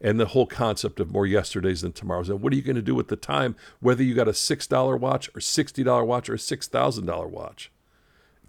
and 0.00 0.20
the 0.20 0.26
whole 0.26 0.46
concept 0.46 1.00
of 1.00 1.10
more 1.10 1.26
yesterdays 1.26 1.82
than 1.82 1.92
tomorrows. 1.92 2.28
And 2.28 2.40
what 2.40 2.52
are 2.52 2.56
you 2.56 2.62
going 2.62 2.76
to 2.76 2.82
do 2.82 2.94
with 2.94 3.08
the 3.08 3.16
time, 3.16 3.56
whether 3.80 4.02
you 4.02 4.14
got 4.14 4.28
a 4.28 4.32
$6 4.32 5.00
watch 5.00 5.28
or 5.28 5.40
$60 5.40 6.06
watch 6.06 6.28
or 6.28 6.34
a 6.34 6.38
$6,000 6.38 7.30
watch? 7.30 7.70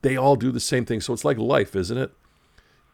They 0.02 0.18
all 0.18 0.36
do 0.36 0.52
the 0.52 0.60
same 0.60 0.86
thing. 0.86 1.02
So 1.02 1.14
it's 1.14 1.26
like 1.26 1.38
life, 1.38 1.76
isn't 1.76 1.98
it? 1.98 2.12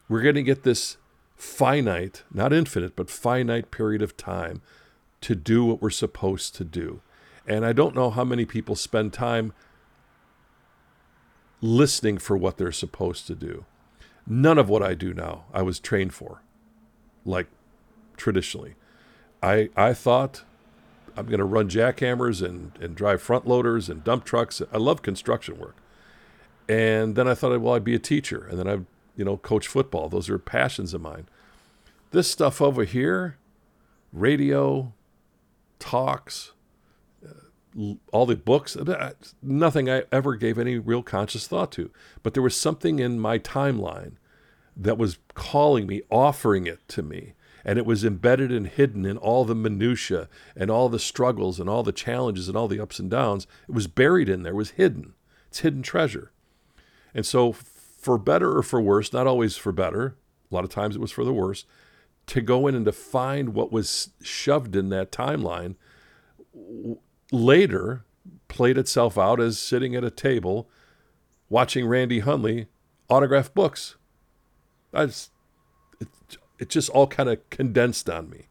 We're 0.08 0.22
going 0.22 0.34
to 0.36 0.42
get 0.42 0.62
this 0.62 0.96
finite, 1.36 2.22
not 2.32 2.52
infinite, 2.52 2.96
but 2.96 3.10
finite 3.10 3.70
period 3.70 4.02
of 4.02 4.16
time 4.16 4.62
to 5.22 5.34
do 5.34 5.64
what 5.64 5.82
we're 5.82 5.90
supposed 5.90 6.54
to 6.56 6.64
do. 6.64 7.00
And 7.46 7.64
I 7.64 7.72
don't 7.72 7.94
know 7.94 8.10
how 8.10 8.24
many 8.24 8.44
people 8.44 8.76
spend 8.76 9.12
time 9.12 9.52
listening 11.64 12.18
for 12.18 12.36
what 12.36 12.58
they're 12.58 12.70
supposed 12.70 13.26
to 13.26 13.34
do. 13.34 13.64
None 14.26 14.58
of 14.58 14.68
what 14.68 14.82
I 14.82 14.92
do 14.92 15.14
now 15.14 15.44
I 15.52 15.62
was 15.62 15.80
trained 15.80 16.12
for. 16.12 16.42
Like 17.24 17.46
traditionally. 18.16 18.74
I 19.42 19.70
I 19.74 19.94
thought 19.94 20.44
I'm 21.16 21.26
going 21.26 21.38
to 21.38 21.44
run 21.44 21.68
jackhammers 21.68 22.44
and 22.44 22.72
and 22.80 22.94
drive 22.94 23.22
front 23.22 23.46
loaders 23.46 23.88
and 23.88 24.04
dump 24.04 24.24
trucks. 24.24 24.60
I 24.72 24.76
love 24.76 25.00
construction 25.00 25.58
work. 25.58 25.76
And 26.68 27.14
then 27.14 27.26
I 27.28 27.34
thought, 27.34 27.58
well, 27.60 27.74
I'd 27.74 27.84
be 27.84 27.94
a 27.94 27.98
teacher, 27.98 28.46
and 28.48 28.58
then 28.58 28.68
I'd 28.68 28.86
you 29.16 29.24
know 29.24 29.38
coach 29.38 29.66
football. 29.66 30.08
Those 30.08 30.28
are 30.28 30.38
passions 30.38 30.92
of 30.92 31.00
mine. 31.00 31.26
This 32.10 32.30
stuff 32.30 32.60
over 32.60 32.84
here, 32.84 33.38
radio, 34.12 34.92
talks, 35.78 36.52
all 38.12 38.26
the 38.26 38.36
books, 38.36 38.76
uh, 38.76 39.12
nothing 39.42 39.90
I 39.90 40.04
ever 40.12 40.36
gave 40.36 40.58
any 40.58 40.78
real 40.78 41.02
conscious 41.02 41.46
thought 41.46 41.72
to. 41.72 41.90
But 42.22 42.34
there 42.34 42.42
was 42.42 42.56
something 42.56 42.98
in 42.98 43.18
my 43.18 43.38
timeline 43.38 44.12
that 44.76 44.98
was 44.98 45.18
calling 45.34 45.86
me, 45.86 46.02
offering 46.10 46.66
it 46.66 46.86
to 46.88 47.02
me 47.02 47.34
and 47.64 47.78
it 47.78 47.86
was 47.86 48.04
embedded 48.04 48.52
and 48.52 48.66
hidden 48.66 49.06
in 49.06 49.16
all 49.16 49.44
the 49.44 49.54
minutia 49.54 50.28
and 50.54 50.70
all 50.70 50.88
the 50.88 50.98
struggles 50.98 51.58
and 51.58 51.68
all 51.68 51.82
the 51.82 51.92
challenges 51.92 52.48
and 52.48 52.56
all 52.56 52.68
the 52.68 52.80
ups 52.80 52.98
and 52.98 53.10
downs. 53.10 53.46
It 53.68 53.74
was 53.74 53.86
buried 53.86 54.28
in 54.28 54.42
there, 54.42 54.52
it 54.52 54.56
was 54.56 54.70
hidden. 54.70 55.14
It's 55.48 55.60
hidden 55.60 55.82
treasure. 55.82 56.30
And 57.14 57.24
so, 57.24 57.52
for 57.52 58.18
better 58.18 58.56
or 58.58 58.62
for 58.62 58.80
worse, 58.80 59.12
not 59.12 59.26
always 59.26 59.56
for 59.56 59.72
better, 59.72 60.16
a 60.50 60.54
lot 60.54 60.64
of 60.64 60.70
times 60.70 60.94
it 60.94 61.00
was 61.00 61.12
for 61.12 61.24
the 61.24 61.32
worse, 61.32 61.64
to 62.26 62.40
go 62.40 62.66
in 62.66 62.74
and 62.74 62.84
to 62.84 62.92
find 62.92 63.54
what 63.54 63.72
was 63.72 64.10
shoved 64.22 64.76
in 64.76 64.90
that 64.90 65.10
timeline 65.10 65.76
later 67.32 68.04
played 68.48 68.78
itself 68.78 69.18
out 69.18 69.40
as 69.40 69.58
sitting 69.58 69.94
at 69.94 70.04
a 70.04 70.10
table 70.10 70.68
watching 71.48 71.86
Randy 71.86 72.20
Hundley 72.20 72.66
autograph 73.08 73.52
books. 73.52 73.96
Just, 74.94 75.30
it, 76.00 76.08
it 76.58 76.68
just 76.68 76.88
all 76.90 77.06
kind 77.06 77.28
of 77.28 77.48
condensed 77.50 78.08
on 78.08 78.30
me. 78.30 78.46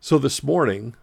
So 0.00 0.18
this 0.18 0.42
morning, 0.42 0.94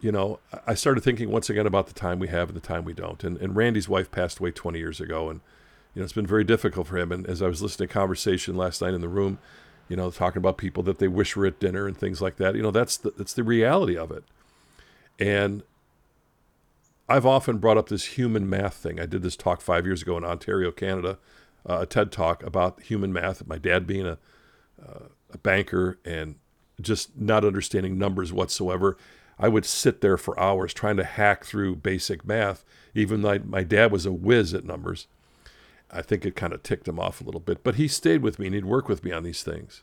you 0.00 0.12
know, 0.12 0.38
I 0.66 0.74
started 0.74 1.02
thinking 1.02 1.30
once 1.30 1.50
again 1.50 1.66
about 1.66 1.86
the 1.86 1.94
time 1.94 2.18
we 2.18 2.28
have 2.28 2.48
and 2.48 2.56
the 2.56 2.66
time 2.66 2.84
we 2.84 2.92
don't. 2.92 3.22
And, 3.24 3.36
and 3.38 3.56
Randy's 3.56 3.88
wife 3.88 4.10
passed 4.10 4.38
away 4.38 4.50
20 4.50 4.78
years 4.78 5.00
ago. 5.00 5.28
And, 5.28 5.40
you 5.94 6.00
know, 6.00 6.04
it's 6.04 6.12
been 6.12 6.26
very 6.26 6.44
difficult 6.44 6.86
for 6.86 6.98
him. 6.98 7.10
And 7.10 7.26
as 7.26 7.42
I 7.42 7.48
was 7.48 7.62
listening 7.62 7.88
to 7.88 7.94
conversation 7.94 8.56
last 8.56 8.80
night 8.80 8.94
in 8.94 9.00
the 9.00 9.08
room, 9.08 9.38
you 9.88 9.96
know, 9.96 10.10
talking 10.10 10.38
about 10.38 10.58
people 10.58 10.82
that 10.84 10.98
they 10.98 11.08
wish 11.08 11.34
were 11.34 11.46
at 11.46 11.58
dinner 11.58 11.86
and 11.86 11.96
things 11.96 12.20
like 12.20 12.36
that, 12.36 12.54
you 12.54 12.62
know, 12.62 12.70
that's 12.70 12.96
the, 12.98 13.12
that's 13.16 13.32
the 13.32 13.42
reality 13.42 13.96
of 13.96 14.10
it. 14.12 14.24
And 15.18 15.62
I've 17.08 17.26
often 17.26 17.58
brought 17.58 17.78
up 17.78 17.88
this 17.88 18.04
human 18.04 18.48
math 18.48 18.74
thing. 18.74 19.00
I 19.00 19.06
did 19.06 19.22
this 19.22 19.36
talk 19.36 19.60
five 19.60 19.86
years 19.86 20.02
ago 20.02 20.16
in 20.16 20.24
Ontario, 20.24 20.70
Canada, 20.70 21.18
uh, 21.68 21.78
a 21.80 21.86
TED 21.86 22.12
talk 22.12 22.42
about 22.42 22.82
human 22.82 23.12
math. 23.12 23.46
My 23.46 23.58
dad 23.58 23.86
being 23.86 24.06
a 24.06 24.18
uh, 24.80 25.08
a 25.32 25.38
banker 25.38 25.98
and 26.04 26.36
just 26.80 27.18
not 27.18 27.44
understanding 27.44 27.98
numbers 27.98 28.32
whatsoever. 28.32 28.96
I 29.38 29.48
would 29.48 29.64
sit 29.64 30.00
there 30.00 30.16
for 30.16 30.38
hours 30.38 30.74
trying 30.74 30.96
to 30.96 31.04
hack 31.04 31.44
through 31.44 31.76
basic 31.76 32.24
math, 32.24 32.64
even 32.94 33.22
though 33.22 33.38
my 33.44 33.62
dad 33.62 33.92
was 33.92 34.06
a 34.06 34.12
whiz 34.12 34.54
at 34.54 34.64
numbers. 34.64 35.06
I 35.90 36.02
think 36.02 36.24
it 36.24 36.36
kind 36.36 36.52
of 36.52 36.62
ticked 36.62 36.88
him 36.88 36.98
off 36.98 37.20
a 37.20 37.24
little 37.24 37.40
bit, 37.40 37.62
but 37.62 37.76
he 37.76 37.88
stayed 37.88 38.22
with 38.22 38.38
me 38.38 38.46
and 38.46 38.54
he'd 38.54 38.64
work 38.64 38.88
with 38.88 39.04
me 39.04 39.12
on 39.12 39.22
these 39.22 39.42
things. 39.42 39.82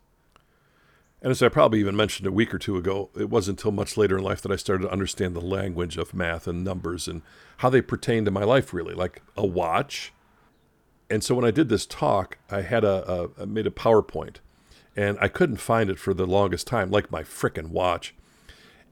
And 1.25 1.31
as 1.31 1.41
I 1.41 1.49
probably 1.49 1.79
even 1.79 1.95
mentioned 1.95 2.27
a 2.27 2.31
week 2.31 2.53
or 2.53 2.59
two 2.59 2.77
ago, 2.77 3.09
it 3.17 3.31
wasn't 3.31 3.57
until 3.57 3.71
much 3.71 3.97
later 3.97 4.15
in 4.15 4.23
life 4.23 4.41
that 4.41 4.51
I 4.51 4.57
started 4.57 4.83
to 4.83 4.91
understand 4.91 5.35
the 5.35 5.41
language 5.41 5.97
of 5.97 6.13
math 6.13 6.45
and 6.45 6.63
numbers 6.63 7.07
and 7.07 7.23
how 7.57 7.71
they 7.71 7.81
pertain 7.81 8.25
to 8.25 8.31
my 8.31 8.43
life, 8.43 8.75
really, 8.75 8.93
like 8.93 9.23
a 9.35 9.43
watch. 9.43 10.13
And 11.09 11.23
so 11.23 11.33
when 11.33 11.43
I 11.43 11.49
did 11.49 11.67
this 11.67 11.87
talk, 11.87 12.37
I 12.51 12.61
had 12.61 12.83
a, 12.83 13.31
made 13.43 13.65
a 13.65 13.71
PowerPoint 13.71 14.35
and 14.95 15.17
I 15.19 15.27
couldn't 15.27 15.57
find 15.57 15.89
it 15.89 15.97
for 15.97 16.13
the 16.13 16.27
longest 16.27 16.67
time, 16.67 16.91
like 16.91 17.09
my 17.09 17.23
frickin' 17.23 17.69
watch. 17.69 18.13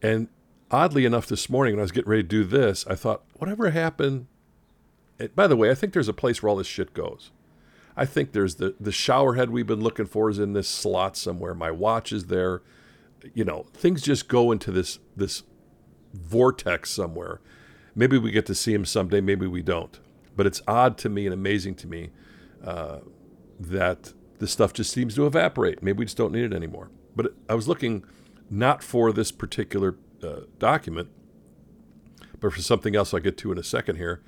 And 0.01 0.27
oddly 0.71 1.05
enough, 1.05 1.27
this 1.27 1.51
morning 1.51 1.75
when 1.75 1.81
I 1.81 1.83
was 1.83 1.91
getting 1.91 2.09
ready 2.09 2.23
to 2.23 2.27
do 2.27 2.43
this, 2.45 2.83
I 2.87 2.95
thought, 2.95 3.21
whatever 3.35 3.69
happened? 3.69 4.25
And 5.19 5.35
by 5.35 5.45
the 5.45 5.55
way, 5.55 5.69
I 5.69 5.75
think 5.75 5.93
there's 5.93 6.07
a 6.07 6.13
place 6.13 6.41
where 6.41 6.49
all 6.49 6.55
this 6.55 6.65
shit 6.65 6.95
goes. 6.95 7.29
I 7.95 8.05
think 8.05 8.31
there's 8.31 8.55
the 8.55 8.75
the 8.79 8.91
shower 8.91 9.35
head 9.35 9.49
we've 9.49 9.67
been 9.67 9.81
looking 9.81 10.05
for 10.05 10.29
is 10.29 10.39
in 10.39 10.53
this 10.53 10.67
slot 10.67 11.15
somewhere. 11.15 11.53
My 11.53 11.71
watch 11.71 12.11
is 12.11 12.25
there. 12.25 12.61
You 13.33 13.45
know, 13.45 13.65
things 13.73 14.01
just 14.01 14.27
go 14.27 14.51
into 14.51 14.71
this 14.71 14.99
this 15.15 15.43
vortex 16.13 16.89
somewhere. 16.89 17.39
Maybe 17.95 18.17
we 18.17 18.31
get 18.31 18.45
to 18.47 18.55
see 18.55 18.73
him 18.73 18.85
someday. 18.85 19.21
Maybe 19.21 19.47
we 19.47 19.61
don't. 19.61 19.99
But 20.35 20.47
it's 20.47 20.61
odd 20.67 20.97
to 20.99 21.09
me 21.09 21.25
and 21.25 21.33
amazing 21.33 21.75
to 21.75 21.87
me 21.87 22.09
uh, 22.63 22.99
that 23.59 24.13
this 24.39 24.51
stuff 24.51 24.73
just 24.73 24.91
seems 24.91 25.15
to 25.15 25.27
evaporate. 25.27 25.83
Maybe 25.83 25.99
we 25.99 26.05
just 26.05 26.17
don't 26.17 26.33
need 26.33 26.43
it 26.43 26.53
anymore. 26.53 26.89
But 27.15 27.33
I 27.47 27.53
was 27.53 27.67
looking 27.67 28.03
not 28.49 28.83
for 28.83 29.11
this 29.13 29.31
particular 29.31 29.95
uh, 30.23 30.41
document, 30.57 31.09
but 32.39 32.51
for 32.51 32.61
something 32.61 32.95
else 32.95 33.13
I'll 33.13 33.19
get 33.19 33.37
to 33.39 33.51
in 33.51 33.57
a 33.57 33.63
second 33.63 33.97
here. 33.97 34.23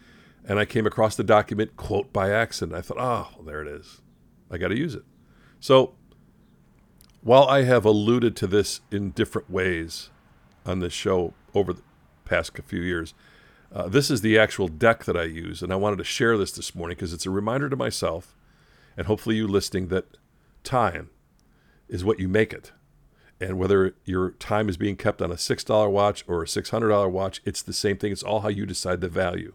And 0.47 0.59
I 0.59 0.65
came 0.65 0.85
across 0.85 1.15
the 1.15 1.23
document 1.23 1.75
quote 1.75 2.13
by 2.13 2.31
accident. 2.31 2.77
I 2.77 2.81
thought, 2.81 2.99
oh, 2.99 3.43
there 3.43 3.61
it 3.61 3.67
is. 3.67 4.01
I 4.51 4.57
got 4.57 4.67
to 4.67 4.77
use 4.77 4.93
it. 4.93 5.03
So 5.59 5.95
while 7.21 7.45
I 7.45 7.63
have 7.63 7.85
alluded 7.85 8.35
to 8.37 8.47
this 8.47 8.81
in 8.91 9.11
different 9.11 9.49
ways 9.49 10.11
on 10.65 10.79
this 10.79 10.93
show 10.93 11.33
over 11.55 11.73
the 11.73 11.81
past 12.25 12.51
few 12.65 12.81
years, 12.81 13.15
uh, 13.73 13.89
this 13.89 14.11
is 14.11 14.21
the 14.21 14.37
actual 14.37 14.67
deck 14.67 15.05
that 15.05 15.17
I 15.17 15.23
use. 15.23 15.63
And 15.63 15.73
I 15.73 15.75
wanted 15.75 15.97
to 15.97 16.03
share 16.03 16.37
this 16.37 16.51
this 16.51 16.75
morning 16.75 16.95
because 16.95 17.13
it's 17.13 17.25
a 17.25 17.31
reminder 17.31 17.67
to 17.69 17.75
myself 17.75 18.35
and 18.97 19.07
hopefully 19.07 19.35
you 19.35 19.47
listening 19.47 19.87
that 19.87 20.17
time 20.63 21.09
is 21.87 22.05
what 22.05 22.19
you 22.19 22.27
make 22.27 22.53
it. 22.53 22.71
And 23.39 23.59
whether 23.59 23.95
your 24.05 24.31
time 24.31 24.69
is 24.69 24.77
being 24.77 24.95
kept 24.95 25.21
on 25.21 25.31
a 25.31 25.35
$6 25.35 25.91
watch 25.91 26.23
or 26.27 26.43
a 26.43 26.45
$600 26.45 27.11
watch, 27.11 27.41
it's 27.43 27.61
the 27.61 27.73
same 27.73 27.97
thing. 27.97 28.11
It's 28.11 28.23
all 28.23 28.41
how 28.41 28.47
you 28.47 28.65
decide 28.65 29.01
the 29.01 29.09
value. 29.09 29.53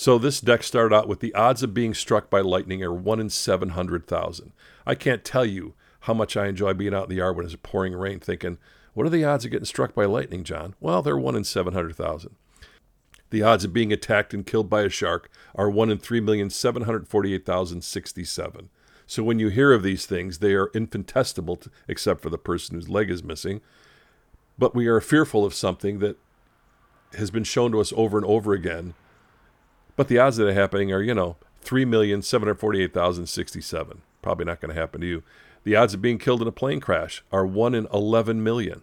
So 0.00 0.16
this 0.16 0.40
deck 0.40 0.62
started 0.62 0.94
out 0.94 1.08
with 1.08 1.18
the 1.18 1.34
odds 1.34 1.64
of 1.64 1.74
being 1.74 1.92
struck 1.92 2.30
by 2.30 2.40
lightning 2.40 2.84
are 2.84 2.94
1 2.94 3.18
in 3.18 3.30
700,000. 3.30 4.52
I 4.86 4.94
can't 4.94 5.24
tell 5.24 5.44
you 5.44 5.74
how 6.02 6.14
much 6.14 6.36
I 6.36 6.46
enjoy 6.46 6.72
being 6.74 6.94
out 6.94 7.06
in 7.06 7.08
the 7.08 7.16
yard 7.16 7.34
when 7.34 7.44
it's 7.44 7.56
pouring 7.64 7.94
rain 7.94 8.20
thinking, 8.20 8.58
what 8.94 9.06
are 9.06 9.10
the 9.10 9.24
odds 9.24 9.44
of 9.44 9.50
getting 9.50 9.64
struck 9.64 9.96
by 9.96 10.04
lightning, 10.04 10.44
John? 10.44 10.76
Well, 10.78 11.02
they're 11.02 11.18
1 11.18 11.34
in 11.34 11.42
700,000. 11.42 12.36
The 13.30 13.42
odds 13.42 13.64
of 13.64 13.72
being 13.72 13.92
attacked 13.92 14.32
and 14.32 14.46
killed 14.46 14.70
by 14.70 14.82
a 14.82 14.88
shark 14.88 15.32
are 15.56 15.68
1 15.68 15.90
in 15.90 15.98
3,748,067. 15.98 18.68
So 19.04 19.24
when 19.24 19.40
you 19.40 19.48
hear 19.48 19.72
of 19.72 19.82
these 19.82 20.06
things, 20.06 20.38
they 20.38 20.54
are 20.54 20.70
infinitesimal, 20.74 21.56
to, 21.56 21.72
except 21.88 22.20
for 22.20 22.30
the 22.30 22.38
person 22.38 22.76
whose 22.76 22.88
leg 22.88 23.10
is 23.10 23.24
missing. 23.24 23.62
But 24.56 24.76
we 24.76 24.86
are 24.86 25.00
fearful 25.00 25.44
of 25.44 25.54
something 25.54 25.98
that 25.98 26.18
has 27.14 27.32
been 27.32 27.42
shown 27.42 27.72
to 27.72 27.80
us 27.80 27.92
over 27.96 28.16
and 28.16 28.26
over 28.26 28.52
again. 28.52 28.94
But 29.98 30.06
the 30.06 30.18
odds 30.18 30.38
of 30.38 30.46
it 30.46 30.54
happening 30.54 30.92
are, 30.92 31.02
you 31.02 31.12
know, 31.12 31.36
3,748,067. 31.64 33.96
Probably 34.22 34.44
not 34.44 34.60
going 34.60 34.72
to 34.72 34.80
happen 34.80 35.00
to 35.00 35.06
you. 35.08 35.24
The 35.64 35.74
odds 35.74 35.92
of 35.92 36.00
being 36.00 36.18
killed 36.18 36.40
in 36.40 36.46
a 36.46 36.52
plane 36.52 36.78
crash 36.78 37.24
are 37.32 37.44
1 37.44 37.74
in 37.74 37.88
11 37.92 38.44
million. 38.44 38.82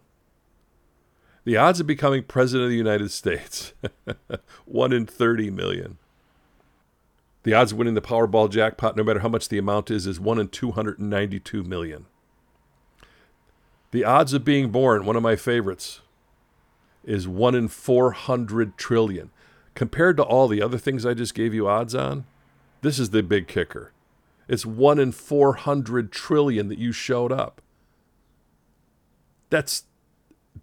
The 1.46 1.56
odds 1.56 1.80
of 1.80 1.88
becoming 1.88 2.24
president 2.24 2.66
of 2.66 2.72
the 2.72 2.76
United 2.76 3.12
States, 3.12 3.72
1 4.66 4.92
in 4.92 5.06
30 5.06 5.52
million. 5.52 6.00
The 7.44 7.54
odds 7.54 7.72
of 7.72 7.78
winning 7.78 7.94
the 7.94 8.02
Powerball 8.02 8.50
jackpot, 8.50 8.98
no 8.98 9.04
matter 9.06 9.22
how 9.22 9.30
much 9.30 9.48
the 9.48 9.58
amount 9.58 9.90
is, 9.90 10.06
is 10.06 10.20
1 10.20 10.38
in 10.38 10.50
292 10.50 11.64
million. 11.64 12.08
The 13.92 14.04
odds 14.04 14.34
of 14.34 14.44
being 14.44 14.70
born, 14.70 15.06
one 15.06 15.16
of 15.16 15.24
my 15.24 15.38
favorites, 15.38 16.02
is 17.06 17.26
1 17.26 17.56
in 17.56 17.70
400 17.70 18.78
trillion. 18.78 19.32
Compared 19.76 20.18
to 20.18 20.24
all 20.24 20.48
the 20.48 20.62
other 20.62 20.78
things 20.78 21.06
I 21.06 21.14
just 21.14 21.36
gave 21.36 21.54
you 21.54 21.68
odds 21.68 21.94
on, 21.94 22.26
this 22.82 22.98
is 22.98 23.12
the 23.12 23.22
big 23.22 23.48
kicker. 23.48 23.92
It's 24.48 24.66
one 24.66 25.00
in 25.00 25.12
400 25.12 26.12
trillion 26.12 26.70
that 26.70 26.78
you 26.78 26.92
showed 26.92 27.32
up. 27.32 27.62
That's, 29.50 29.84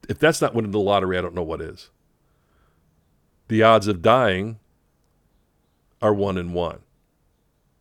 if 0.09 0.18
that's 0.18 0.40
not 0.40 0.55
winning 0.55 0.70
the 0.70 0.79
lottery, 0.79 1.18
I 1.18 1.20
don't 1.20 1.35
know 1.35 1.42
what 1.42 1.61
is. 1.61 1.90
The 3.48 3.62
odds 3.62 3.87
of 3.87 4.03
dying 4.03 4.59
are 6.01 6.14
one 6.14 6.38
in 6.38 6.53
one. 6.53 6.81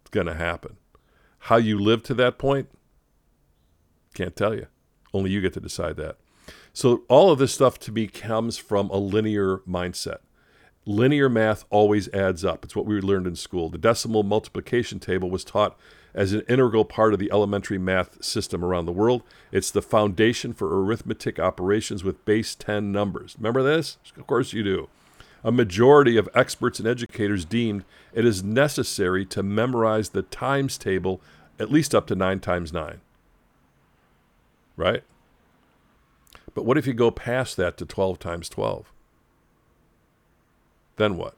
It's 0.01 0.09
going 0.11 0.27
to 0.27 0.35
happen. 0.35 0.77
How 1.45 1.55
you 1.55 1.79
live 1.79 2.03
to 2.03 2.13
that 2.15 2.37
point, 2.37 2.69
can't 4.13 4.35
tell 4.35 4.53
you. 4.53 4.67
Only 5.13 5.31
you 5.31 5.41
get 5.41 5.53
to 5.53 5.59
decide 5.59 5.97
that. 5.97 6.17
So, 6.73 7.03
all 7.09 7.31
of 7.31 7.39
this 7.39 7.53
stuff 7.53 7.79
to 7.79 7.91
me 7.91 8.07
comes 8.07 8.57
from 8.57 8.89
a 8.89 8.97
linear 8.97 9.57
mindset. 9.59 10.19
Linear 10.85 11.29
math 11.29 11.65
always 11.69 12.07
adds 12.09 12.43
up. 12.43 12.65
It's 12.65 12.75
what 12.75 12.87
we 12.87 12.99
learned 12.99 13.27
in 13.27 13.35
school. 13.35 13.69
The 13.69 13.77
decimal 13.77 14.23
multiplication 14.23 14.99
table 14.99 15.29
was 15.29 15.43
taught 15.43 15.77
as 16.13 16.33
an 16.33 16.41
integral 16.49 16.85
part 16.85 17.13
of 17.13 17.19
the 17.19 17.31
elementary 17.31 17.77
math 17.77 18.23
system 18.23 18.65
around 18.65 18.85
the 18.85 18.91
world. 18.91 19.21
It's 19.51 19.69
the 19.69 19.81
foundation 19.81 20.53
for 20.53 20.83
arithmetic 20.83 21.39
operations 21.39 22.03
with 22.03 22.25
base 22.25 22.55
10 22.55 22.91
numbers. 22.91 23.35
Remember 23.37 23.61
this? 23.61 23.97
Of 24.17 24.25
course 24.25 24.53
you 24.53 24.63
do. 24.63 24.89
A 25.43 25.51
majority 25.51 26.17
of 26.17 26.29
experts 26.33 26.79
and 26.79 26.87
educators 26.87 27.45
deemed 27.45 27.83
it 28.13 28.25
is 28.25 28.43
necessary 28.43 29.25
to 29.27 29.43
memorize 29.43 30.09
the 30.09 30.21
times 30.23 30.77
table 30.77 31.21
at 31.59 31.71
least 31.71 31.93
up 31.93 32.07
to 32.07 32.15
9 32.15 32.39
times 32.39 32.73
9. 32.73 33.01
Right? 34.75 35.03
But 36.53 36.65
what 36.65 36.77
if 36.77 36.87
you 36.87 36.93
go 36.93 37.11
past 37.11 37.55
that 37.57 37.77
to 37.77 37.85
12 37.85 38.19
times 38.19 38.49
12? 38.49 38.91
Then 41.01 41.17
what? 41.17 41.33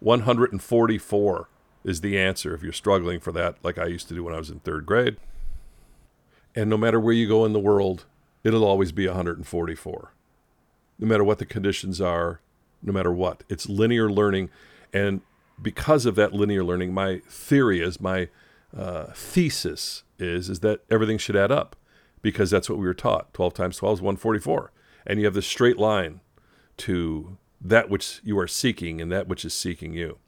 144 0.00 1.48
is 1.84 2.00
the 2.00 2.18
answer 2.18 2.54
if 2.54 2.62
you're 2.62 2.72
struggling 2.72 3.20
for 3.20 3.32
that, 3.32 3.56
like 3.62 3.76
I 3.76 3.84
used 3.84 4.08
to 4.08 4.14
do 4.14 4.24
when 4.24 4.32
I 4.32 4.38
was 4.38 4.48
in 4.48 4.60
third 4.60 4.86
grade. 4.86 5.18
And 6.56 6.70
no 6.70 6.78
matter 6.78 6.98
where 6.98 7.12
you 7.12 7.28
go 7.28 7.44
in 7.44 7.52
the 7.52 7.60
world, 7.60 8.06
it'll 8.44 8.64
always 8.64 8.92
be 8.92 9.06
144. 9.06 10.12
No 10.98 11.06
matter 11.06 11.22
what 11.22 11.38
the 11.38 11.44
conditions 11.44 12.00
are, 12.00 12.40
no 12.82 12.94
matter 12.94 13.12
what. 13.12 13.44
It's 13.50 13.68
linear 13.68 14.10
learning. 14.10 14.48
And 14.90 15.20
because 15.60 16.06
of 16.06 16.14
that 16.14 16.32
linear 16.32 16.64
learning, 16.64 16.94
my 16.94 17.20
theory 17.28 17.82
is, 17.82 18.00
my 18.00 18.30
uh, 18.74 19.12
thesis 19.14 20.02
is, 20.18 20.48
is 20.48 20.60
that 20.60 20.80
everything 20.90 21.18
should 21.18 21.36
add 21.36 21.52
up 21.52 21.76
because 22.22 22.50
that's 22.50 22.70
what 22.70 22.78
we 22.78 22.86
were 22.86 22.94
taught. 22.94 23.34
12 23.34 23.52
times 23.52 23.76
12 23.76 23.98
is 23.98 24.00
144. 24.00 24.72
And 25.06 25.18
you 25.18 25.26
have 25.26 25.34
this 25.34 25.46
straight 25.46 25.76
line 25.76 26.20
to 26.78 27.36
that 27.60 27.90
which 27.90 28.20
you 28.24 28.38
are 28.38 28.46
seeking 28.46 29.00
and 29.00 29.10
that 29.10 29.28
which 29.28 29.44
is 29.44 29.54
seeking 29.54 29.92
you. 29.92 30.18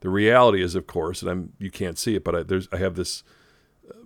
The 0.00 0.08
reality 0.08 0.62
is, 0.62 0.74
of 0.74 0.86
course, 0.86 1.22
and 1.22 1.30
I'm 1.30 1.52
you 1.58 1.70
can't 1.70 1.98
see 1.98 2.14
it, 2.14 2.24
but 2.24 2.34
I, 2.34 2.42
there's 2.42 2.68
I 2.72 2.78
have 2.78 2.96
this 2.96 3.22
uh, 3.88 4.04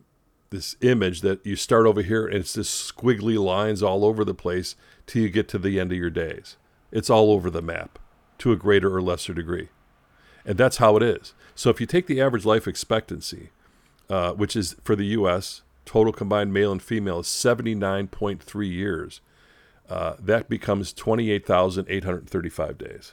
this 0.50 0.76
image 0.80 1.20
that 1.22 1.44
you 1.46 1.56
start 1.56 1.86
over 1.86 2.02
here 2.02 2.26
and 2.26 2.36
it's 2.36 2.54
just 2.54 2.96
squiggly 2.96 3.42
lines 3.42 3.82
all 3.82 4.04
over 4.04 4.24
the 4.24 4.34
place 4.34 4.76
till 5.06 5.22
you 5.22 5.28
get 5.28 5.48
to 5.48 5.58
the 5.58 5.78
end 5.78 5.92
of 5.92 5.98
your 5.98 6.10
days. 6.10 6.56
It's 6.92 7.10
all 7.10 7.30
over 7.30 7.50
the 7.50 7.62
map 7.62 7.98
to 8.38 8.52
a 8.52 8.56
greater 8.56 8.94
or 8.94 9.02
lesser 9.02 9.34
degree, 9.34 9.68
and 10.44 10.58
that's 10.58 10.78
how 10.78 10.96
it 10.96 11.02
is. 11.02 11.34
So 11.54 11.70
if 11.70 11.80
you 11.80 11.86
take 11.86 12.06
the 12.06 12.20
average 12.20 12.44
life 12.44 12.66
expectancy, 12.66 13.50
uh, 14.10 14.32
which 14.32 14.56
is 14.56 14.76
for 14.82 14.96
the 14.96 15.06
U.S. 15.06 15.62
total 15.84 16.12
combined 16.12 16.52
male 16.52 16.72
and 16.72 16.82
female 16.82 17.20
is 17.20 17.26
79.3 17.26 18.70
years 18.70 19.20
uh, 19.88 20.14
that 20.18 20.48
becomes 20.48 20.92
28,835 20.92 22.78
days. 22.78 23.12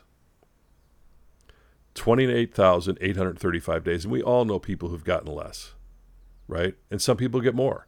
28,835 1.93 3.83
days. 3.83 4.05
And 4.05 4.11
we 4.11 4.21
all 4.21 4.45
know 4.45 4.59
people 4.59 4.89
who've 4.89 5.03
gotten 5.03 5.33
less, 5.33 5.73
right? 6.47 6.75
And 6.89 7.01
some 7.01 7.17
people 7.17 7.41
get 7.41 7.53
more. 7.53 7.87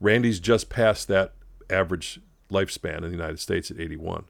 Randy's 0.00 0.40
just 0.40 0.70
passed 0.70 1.08
that 1.08 1.34
average 1.68 2.20
lifespan 2.50 2.98
in 2.98 3.04
the 3.04 3.10
United 3.10 3.40
States 3.40 3.70
at 3.70 3.78
81. 3.78 4.24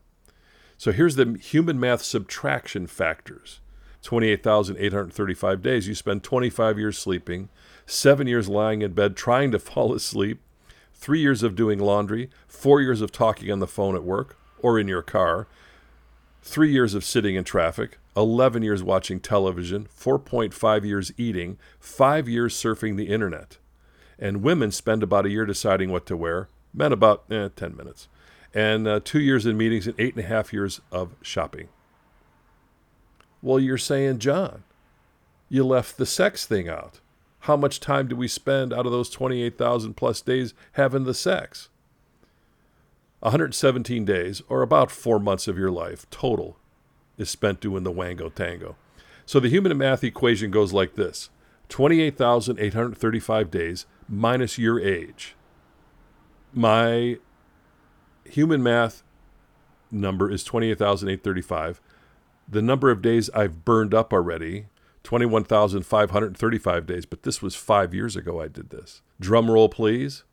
So 0.78 0.92
here's 0.92 1.16
the 1.16 1.38
human 1.40 1.80
math 1.80 2.02
subtraction 2.02 2.86
factors 2.86 3.60
28,835 4.02 5.62
days. 5.62 5.88
You 5.88 5.94
spend 5.94 6.22
25 6.22 6.78
years 6.78 6.98
sleeping, 6.98 7.48
seven 7.86 8.26
years 8.26 8.48
lying 8.48 8.82
in 8.82 8.92
bed 8.92 9.16
trying 9.16 9.50
to 9.50 9.58
fall 9.58 9.94
asleep, 9.94 10.40
three 10.96 11.20
years 11.20 11.42
of 11.42 11.54
doing 11.54 11.78
laundry, 11.78 12.30
four 12.48 12.80
years 12.80 13.00
of 13.00 13.12
talking 13.12 13.50
on 13.52 13.60
the 13.60 13.66
phone 13.66 13.94
at 13.94 14.02
work 14.02 14.36
or 14.58 14.78
in 14.78 14.88
your 14.88 15.02
car, 15.02 15.46
three 16.42 16.72
years 16.72 16.94
of 16.94 17.04
sitting 17.04 17.34
in 17.34 17.44
traffic, 17.44 17.98
11 18.16 18.62
years 18.62 18.82
watching 18.82 19.20
television, 19.20 19.86
4.5 19.96 20.84
years 20.84 21.12
eating, 21.18 21.58
five 21.78 22.28
years 22.28 22.54
surfing 22.54 22.96
the 22.96 23.08
internet. 23.08 23.58
And 24.18 24.42
women 24.42 24.72
spend 24.72 25.02
about 25.02 25.26
a 25.26 25.30
year 25.30 25.44
deciding 25.44 25.90
what 25.90 26.06
to 26.06 26.16
wear, 26.16 26.48
men 26.72 26.92
about 26.92 27.24
eh, 27.30 27.50
10 27.54 27.76
minutes, 27.76 28.08
and 28.54 28.88
uh, 28.88 29.00
two 29.04 29.20
years 29.20 29.44
in 29.44 29.56
meetings 29.56 29.86
and 29.86 29.98
eight 30.00 30.16
and 30.16 30.24
a 30.24 30.28
half 30.28 30.52
years 30.52 30.80
of 30.90 31.14
shopping. 31.20 31.68
Well, 33.42 33.60
you're 33.60 33.76
saying, 33.76 34.18
John, 34.20 34.64
you 35.50 35.64
left 35.64 35.98
the 35.98 36.06
sex 36.06 36.46
thing 36.46 36.68
out 36.68 37.00
how 37.46 37.56
much 37.56 37.78
time 37.78 38.08
do 38.08 38.16
we 38.16 38.26
spend 38.26 38.72
out 38.72 38.86
of 38.86 38.92
those 38.92 39.08
28,000 39.08 39.94
plus 39.94 40.20
days 40.20 40.52
having 40.72 41.04
the 41.04 41.14
sex? 41.14 41.68
117 43.20 44.04
days, 44.04 44.42
or 44.48 44.62
about 44.62 44.90
four 44.90 45.20
months 45.20 45.46
of 45.46 45.56
your 45.56 45.70
life 45.70 46.10
total, 46.10 46.58
is 47.16 47.30
spent 47.30 47.60
doing 47.60 47.84
the 47.84 47.92
wango 47.92 48.30
tango. 48.30 48.74
So 49.26 49.38
the 49.38 49.48
human 49.48 49.78
math 49.78 50.02
equation 50.02 50.50
goes 50.50 50.72
like 50.72 50.96
this 50.96 51.30
28,835 51.68 53.50
days 53.50 53.86
minus 54.08 54.58
your 54.58 54.80
age. 54.80 55.36
My 56.52 57.18
human 58.24 58.60
math 58.60 59.04
number 59.92 60.32
is 60.32 60.42
28,835. 60.42 61.80
The 62.48 62.62
number 62.62 62.90
of 62.90 63.02
days 63.02 63.30
I've 63.30 63.64
burned 63.64 63.94
up 63.94 64.12
already 64.12 64.66
21,535 65.06 66.84
days, 66.84 67.06
but 67.06 67.22
this 67.22 67.40
was 67.40 67.54
five 67.54 67.94
years 67.94 68.16
ago 68.16 68.40
I 68.40 68.48
did 68.48 68.70
this. 68.70 69.02
Drum 69.20 69.48
roll, 69.48 69.68
please. 69.68 70.24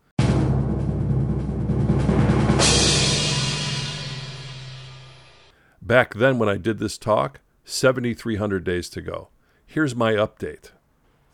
Back 5.80 6.16
then, 6.16 6.40
when 6.40 6.50
I 6.50 6.58
did 6.58 6.80
this 6.80 6.98
talk, 6.98 7.42
7,300 7.66 8.64
days 8.64 8.90
to 8.90 9.02
go. 9.02 9.28
Here's 9.68 9.96
my 9.96 10.14
update. 10.14 10.72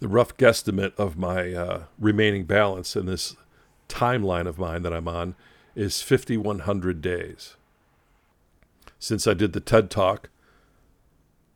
The 0.01 0.09
rough 0.09 0.35
guesstimate 0.35 0.95
of 0.97 1.17
my 1.17 1.53
uh, 1.53 1.83
remaining 1.97 2.43
balance 2.43 2.97
in 2.97 3.05
this 3.05 3.37
timeline 3.87 4.47
of 4.47 4.59
mine 4.59 4.81
that 4.81 4.93
I'm 4.93 5.07
on 5.07 5.35
is 5.75 6.01
5,100 6.01 7.01
days. 7.01 7.55
Since 8.99 9.27
I 9.27 9.33
did 9.33 9.53
the 9.53 9.61
TED 9.61 9.89
Talk, 9.89 10.29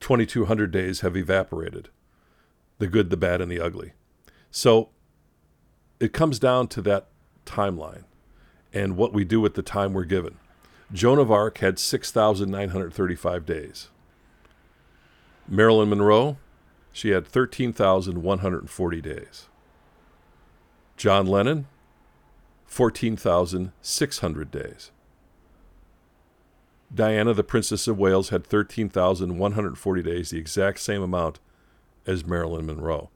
2,200 0.03 0.69
days 0.69 0.99
have 0.99 1.15
evaporated 1.15 1.87
the 2.77 2.87
good, 2.87 3.09
the 3.09 3.15
bad, 3.15 3.39
and 3.39 3.49
the 3.49 3.61
ugly. 3.61 3.93
So 4.51 4.89
it 6.01 6.11
comes 6.11 6.39
down 6.39 6.67
to 6.67 6.81
that 6.81 7.07
timeline 7.45 8.03
and 8.73 8.97
what 8.97 9.13
we 9.13 9.23
do 9.23 9.39
with 9.39 9.53
the 9.53 9.61
time 9.61 9.93
we're 9.93 10.03
given. 10.03 10.39
Joan 10.91 11.19
of 11.19 11.31
Arc 11.31 11.59
had 11.59 11.79
6,935 11.79 13.45
days. 13.45 13.91
Marilyn 15.47 15.87
Monroe, 15.87 16.35
she 16.91 17.11
had 17.11 17.25
13,140 17.25 19.01
days. 19.01 19.47
John 20.97 21.25
Lennon, 21.27 21.67
14,600 22.65 24.51
days. 24.51 24.91
Diana, 26.93 27.33
the 27.33 27.43
Princess 27.43 27.87
of 27.87 27.97
Wales, 27.97 28.29
had 28.29 28.45
13,140 28.45 30.03
days, 30.03 30.29
the 30.29 30.37
exact 30.37 30.79
same 30.79 31.01
amount 31.01 31.39
as 32.05 32.25
Marilyn 32.25 32.65
Monroe. 32.65 33.09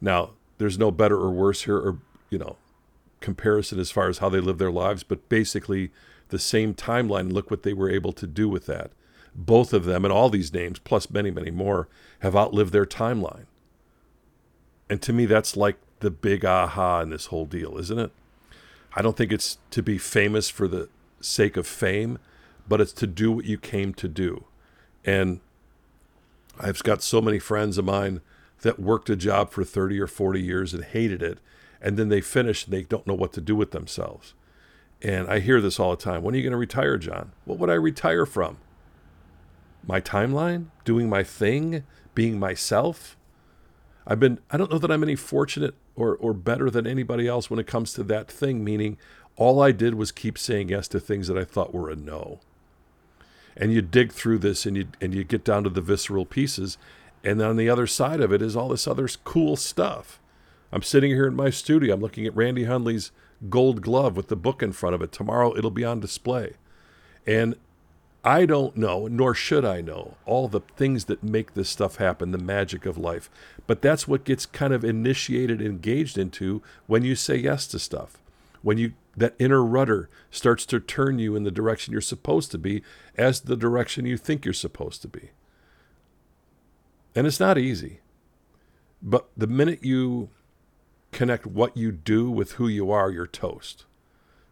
Now, 0.00 0.30
there's 0.58 0.78
no 0.78 0.90
better 0.90 1.16
or 1.16 1.30
worse 1.30 1.62
here, 1.62 1.78
or, 1.78 1.98
you 2.30 2.38
know, 2.38 2.56
comparison 3.20 3.80
as 3.80 3.90
far 3.90 4.08
as 4.08 4.18
how 4.18 4.28
they 4.28 4.40
live 4.40 4.58
their 4.58 4.70
lives, 4.70 5.02
but 5.02 5.28
basically 5.28 5.90
the 6.28 6.38
same 6.38 6.74
timeline. 6.74 7.32
Look 7.32 7.50
what 7.50 7.62
they 7.62 7.72
were 7.72 7.90
able 7.90 8.12
to 8.12 8.26
do 8.26 8.48
with 8.48 8.66
that. 8.66 8.92
Both 9.34 9.72
of 9.72 9.84
them, 9.84 10.04
and 10.04 10.12
all 10.12 10.30
these 10.30 10.52
names, 10.52 10.78
plus 10.78 11.10
many, 11.10 11.30
many 11.30 11.50
more, 11.50 11.88
have 12.20 12.36
outlived 12.36 12.72
their 12.72 12.86
timeline. 12.86 13.46
And 14.88 15.02
to 15.02 15.12
me, 15.12 15.26
that's 15.26 15.56
like 15.56 15.76
the 16.00 16.10
big 16.10 16.44
aha 16.44 17.00
in 17.00 17.10
this 17.10 17.26
whole 17.26 17.46
deal, 17.46 17.76
isn't 17.78 17.98
it? 17.98 18.12
I 18.94 19.02
don't 19.02 19.16
think 19.16 19.32
it's 19.32 19.58
to 19.72 19.82
be 19.82 19.98
famous 19.98 20.48
for 20.48 20.68
the 20.68 20.88
sake 21.20 21.56
of 21.56 21.66
fame, 21.66 22.18
but 22.68 22.80
it's 22.80 22.92
to 22.94 23.06
do 23.06 23.32
what 23.32 23.44
you 23.44 23.58
came 23.58 23.94
to 23.94 24.08
do. 24.08 24.44
And 25.04 25.40
I've 26.58 26.82
got 26.82 27.02
so 27.02 27.20
many 27.20 27.38
friends 27.38 27.78
of 27.78 27.84
mine 27.84 28.20
that 28.62 28.80
worked 28.80 29.10
a 29.10 29.16
job 29.16 29.50
for 29.50 29.64
30 29.64 30.00
or 30.00 30.06
40 30.06 30.40
years 30.40 30.74
and 30.74 30.84
hated 30.84 31.22
it, 31.22 31.38
and 31.80 31.96
then 31.96 32.08
they 32.08 32.20
finish 32.20 32.64
and 32.64 32.72
they 32.72 32.82
don't 32.82 33.06
know 33.06 33.14
what 33.14 33.32
to 33.34 33.40
do 33.40 33.54
with 33.54 33.70
themselves. 33.70 34.34
And 35.02 35.28
I 35.28 35.40
hear 35.40 35.60
this 35.60 35.78
all 35.78 35.90
the 35.90 36.02
time. 36.02 36.22
When 36.22 36.34
are 36.34 36.38
you 36.38 36.42
going 36.42 36.52
to 36.52 36.56
retire, 36.56 36.96
John? 36.96 37.32
What 37.44 37.58
would 37.58 37.70
I 37.70 37.74
retire 37.74 38.24
from? 38.24 38.56
My 39.86 40.00
timeline? 40.00 40.66
Doing 40.84 41.08
my 41.08 41.22
thing? 41.22 41.84
Being 42.14 42.38
myself? 42.38 43.16
I've 44.06 44.20
been, 44.20 44.38
I 44.50 44.56
don't 44.56 44.70
know 44.70 44.78
that 44.78 44.90
I'm 44.90 45.02
any 45.02 45.16
fortunate 45.16 45.74
or, 45.94 46.16
or 46.16 46.32
better 46.32 46.70
than 46.70 46.86
anybody 46.86 47.28
else 47.28 47.50
when 47.50 47.58
it 47.58 47.66
comes 47.66 47.92
to 47.94 48.02
that 48.04 48.30
thing, 48.30 48.64
meaning 48.64 48.96
all 49.36 49.60
I 49.60 49.72
did 49.72 49.94
was 49.94 50.12
keep 50.12 50.38
saying 50.38 50.70
yes 50.70 50.88
to 50.88 51.00
things 51.00 51.28
that 51.28 51.36
I 51.36 51.44
thought 51.44 51.74
were 51.74 51.90
a 51.90 51.96
no. 51.96 52.40
And 53.56 53.72
you 53.72 53.82
dig 53.82 54.12
through 54.12 54.38
this 54.38 54.66
and 54.66 54.76
you, 54.76 54.88
and 55.00 55.14
you 55.14 55.24
get 55.24 55.44
down 55.44 55.64
to 55.64 55.70
the 55.70 55.80
visceral 55.80 56.26
pieces. 56.26 56.76
And 57.24 57.40
on 57.40 57.56
the 57.56 57.70
other 57.70 57.86
side 57.86 58.20
of 58.20 58.32
it 58.32 58.42
is 58.42 58.56
all 58.56 58.68
this 58.68 58.86
other 58.86 59.08
cool 59.24 59.56
stuff. 59.56 60.20
I'm 60.72 60.82
sitting 60.82 61.10
here 61.10 61.26
in 61.26 61.34
my 61.34 61.50
studio. 61.50 61.94
I'm 61.94 62.00
looking 62.00 62.26
at 62.26 62.36
Randy 62.36 62.64
Hundley's 62.64 63.12
gold 63.48 63.82
glove 63.82 64.16
with 64.16 64.28
the 64.28 64.36
book 64.36 64.62
in 64.62 64.72
front 64.72 64.94
of 64.94 65.02
it. 65.02 65.12
Tomorrow 65.12 65.56
it'll 65.56 65.70
be 65.70 65.84
on 65.84 66.00
display. 66.00 66.54
And 67.26 67.56
I 68.26 68.44
don't 68.44 68.76
know, 68.76 69.06
nor 69.06 69.34
should 69.34 69.64
I 69.64 69.80
know, 69.80 70.16
all 70.24 70.48
the 70.48 70.60
things 70.60 71.04
that 71.04 71.22
make 71.22 71.54
this 71.54 71.68
stuff 71.68 71.96
happen, 71.96 72.32
the 72.32 72.38
magic 72.38 72.84
of 72.84 72.98
life. 72.98 73.30
But 73.68 73.82
that's 73.82 74.08
what 74.08 74.24
gets 74.24 74.46
kind 74.46 74.72
of 74.72 74.84
initiated, 74.84 75.62
engaged 75.62 76.18
into 76.18 76.60
when 76.86 77.04
you 77.04 77.14
say 77.14 77.36
yes 77.36 77.68
to 77.68 77.78
stuff. 77.78 78.18
When 78.62 78.78
you 78.78 78.94
that 79.16 79.34
inner 79.38 79.64
rudder 79.64 80.10
starts 80.30 80.66
to 80.66 80.80
turn 80.80 81.18
you 81.18 81.34
in 81.34 81.44
the 81.44 81.50
direction 81.50 81.92
you're 81.92 82.00
supposed 82.00 82.50
to 82.50 82.58
be 82.58 82.82
as 83.16 83.40
the 83.40 83.56
direction 83.56 84.04
you 84.04 84.16
think 84.16 84.44
you're 84.44 84.54
supposed 84.54 85.02
to 85.02 85.08
be. 85.08 85.30
And 87.14 87.26
it's 87.26 87.40
not 87.40 87.56
easy. 87.56 88.00
But 89.02 89.28
the 89.36 89.46
minute 89.46 89.82
you 89.82 90.28
connect 91.12 91.46
what 91.46 91.76
you 91.76 91.92
do 91.92 92.30
with 92.30 92.52
who 92.52 92.68
you 92.68 92.90
are, 92.90 93.10
you're 93.10 93.26
toast. 93.26 93.86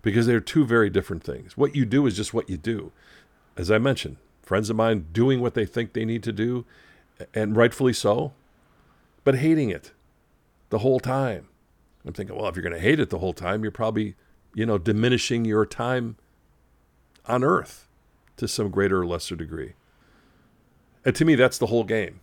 Because 0.00 0.26
they're 0.26 0.40
two 0.40 0.64
very 0.64 0.88
different 0.88 1.22
things. 1.22 1.56
What 1.56 1.74
you 1.74 1.84
do 1.84 2.06
is 2.06 2.16
just 2.16 2.32
what 2.32 2.48
you 2.48 2.56
do 2.56 2.92
as 3.56 3.70
I 3.70 3.78
mentioned, 3.78 4.16
friends 4.42 4.70
of 4.70 4.76
mine 4.76 5.06
doing 5.12 5.40
what 5.40 5.54
they 5.54 5.66
think 5.66 5.92
they 5.92 6.04
need 6.04 6.22
to 6.24 6.32
do, 6.32 6.64
and 7.32 7.56
rightfully 7.56 7.92
so, 7.92 8.32
but 9.22 9.36
hating 9.36 9.70
it 9.70 9.92
the 10.70 10.80
whole 10.80 11.00
time. 11.00 11.48
I'm 12.04 12.12
thinking, 12.12 12.36
well, 12.36 12.48
if 12.48 12.56
you're 12.56 12.62
going 12.62 12.74
to 12.74 12.80
hate 12.80 13.00
it 13.00 13.10
the 13.10 13.18
whole 13.18 13.32
time, 13.32 13.62
you're 13.62 13.70
probably, 13.70 14.14
you 14.54 14.64
know, 14.66 14.78
diminishing 14.78 15.44
your 15.44 15.66
time 15.66 16.16
on 17.26 17.44
earth 17.44 17.88
to 18.36 18.48
some 18.48 18.70
greater 18.70 19.02
or 19.02 19.06
lesser 19.06 19.36
degree. 19.36 19.74
And 21.04 21.14
to 21.16 21.24
me, 21.24 21.34
that's 21.34 21.58
the 21.58 21.66
whole 21.66 21.84
game. 21.84 22.20